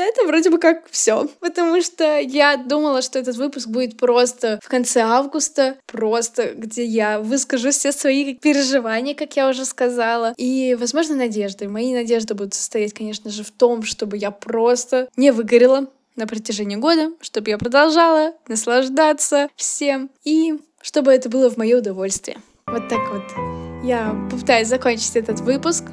на 0.00 0.06
этом 0.06 0.26
вроде 0.26 0.50
бы 0.50 0.58
как 0.58 0.88
все. 0.90 1.28
Потому 1.40 1.80
что 1.82 2.18
я 2.18 2.56
думала, 2.56 3.02
что 3.02 3.18
этот 3.18 3.36
выпуск 3.36 3.68
будет 3.68 3.98
просто 3.98 4.58
в 4.62 4.68
конце 4.68 5.02
августа, 5.02 5.76
просто 5.86 6.54
где 6.54 6.84
я 6.84 7.20
выскажу 7.20 7.70
все 7.70 7.92
свои 7.92 8.34
переживания, 8.34 9.14
как 9.14 9.36
я 9.36 9.48
уже 9.48 9.64
сказала, 9.64 10.32
и, 10.38 10.74
возможно, 10.78 11.16
надежды. 11.16 11.68
Мои 11.68 11.92
надежды 11.92 12.34
будут 12.34 12.54
состоять, 12.54 12.94
конечно 12.94 13.30
же, 13.30 13.44
в 13.44 13.50
том, 13.50 13.82
чтобы 13.82 14.16
я 14.16 14.30
просто 14.30 15.08
не 15.16 15.32
выгорела 15.32 15.88
на 16.16 16.26
протяжении 16.26 16.76
года, 16.76 17.12
чтобы 17.20 17.50
я 17.50 17.58
продолжала 17.58 18.32
наслаждаться 18.48 19.48
всем, 19.56 20.10
и 20.24 20.54
чтобы 20.80 21.12
это 21.12 21.28
было 21.28 21.50
в 21.50 21.58
мое 21.58 21.78
удовольствие. 21.78 22.38
Вот 22.66 22.88
так 22.88 23.00
вот 23.12 23.84
я 23.84 24.16
попытаюсь 24.30 24.68
закончить 24.68 25.16
этот 25.16 25.40
выпуск. 25.40 25.84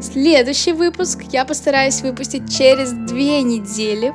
Следующий 0.00 0.72
выпуск 0.72 1.22
я 1.32 1.46
постараюсь 1.46 2.02
выпустить 2.02 2.54
через 2.54 2.92
две 2.92 3.42
недели. 3.42 4.12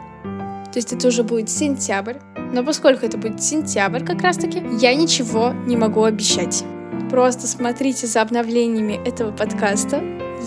То 0.71 0.77
есть 0.77 0.93
это 0.93 1.07
уже 1.07 1.23
будет 1.23 1.49
сентябрь. 1.49 2.17
Но 2.53 2.63
поскольку 2.63 3.05
это 3.05 3.17
будет 3.17 3.41
сентябрь 3.41 4.05
как 4.05 4.21
раз 4.21 4.37
таки, 4.37 4.61
я 4.79 4.93
ничего 4.93 5.53
не 5.65 5.75
могу 5.75 6.03
обещать. 6.03 6.63
Просто 7.09 7.47
смотрите 7.47 8.05
за 8.05 8.21
обновлениями 8.21 8.99
этого 9.07 9.31
подкаста. 9.31 10.03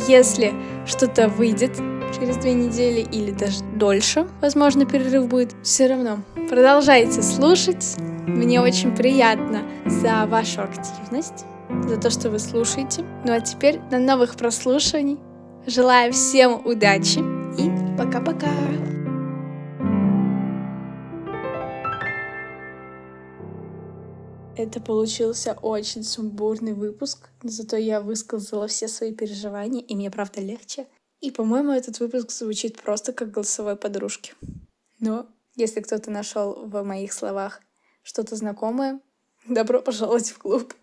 Если 0.06 0.54
что-то 0.86 1.28
выйдет 1.28 1.76
через 2.18 2.36
две 2.36 2.54
недели 2.54 3.00
или 3.00 3.32
даже 3.32 3.64
дольше, 3.74 4.28
возможно, 4.40 4.86
перерыв 4.86 5.26
будет, 5.26 5.54
все 5.64 5.88
равно 5.88 6.18
продолжайте 6.48 7.22
слушать. 7.22 7.96
Мне 8.26 8.60
очень 8.60 8.94
приятно 8.94 9.62
за 9.86 10.26
вашу 10.26 10.62
активность 10.62 11.44
за 11.82 11.96
то, 11.96 12.10
что 12.10 12.30
вы 12.30 12.38
слушаете. 12.38 13.04
Ну 13.24 13.32
а 13.32 13.40
теперь 13.40 13.80
до 13.90 13.98
новых 13.98 14.36
прослушиваний. 14.36 15.18
Желаю 15.66 16.12
всем 16.12 16.66
удачи 16.66 17.20
и 17.58 17.96
пока-пока. 17.96 18.48
Это 24.56 24.80
получился 24.80 25.58
очень 25.60 26.04
сумбурный 26.04 26.74
выпуск, 26.74 27.28
но 27.42 27.50
зато 27.50 27.76
я 27.76 28.00
высказала 28.00 28.68
все 28.68 28.88
свои 28.88 29.12
переживания, 29.12 29.82
и 29.82 29.96
мне 29.96 30.10
правда 30.10 30.40
легче. 30.40 30.86
И, 31.20 31.30
по-моему, 31.30 31.72
этот 31.72 31.98
выпуск 32.00 32.30
звучит 32.30 32.80
просто 32.80 33.12
как 33.12 33.30
голосовой 33.30 33.76
подружки. 33.76 34.34
Но 35.00 35.26
если 35.56 35.80
кто-то 35.80 36.10
нашел 36.10 36.66
в 36.66 36.82
моих 36.82 37.12
словах 37.12 37.60
что-то 38.02 38.36
знакомое, 38.36 39.00
добро 39.48 39.80
пожаловать 39.80 40.30
в 40.30 40.38
клуб. 40.38 40.74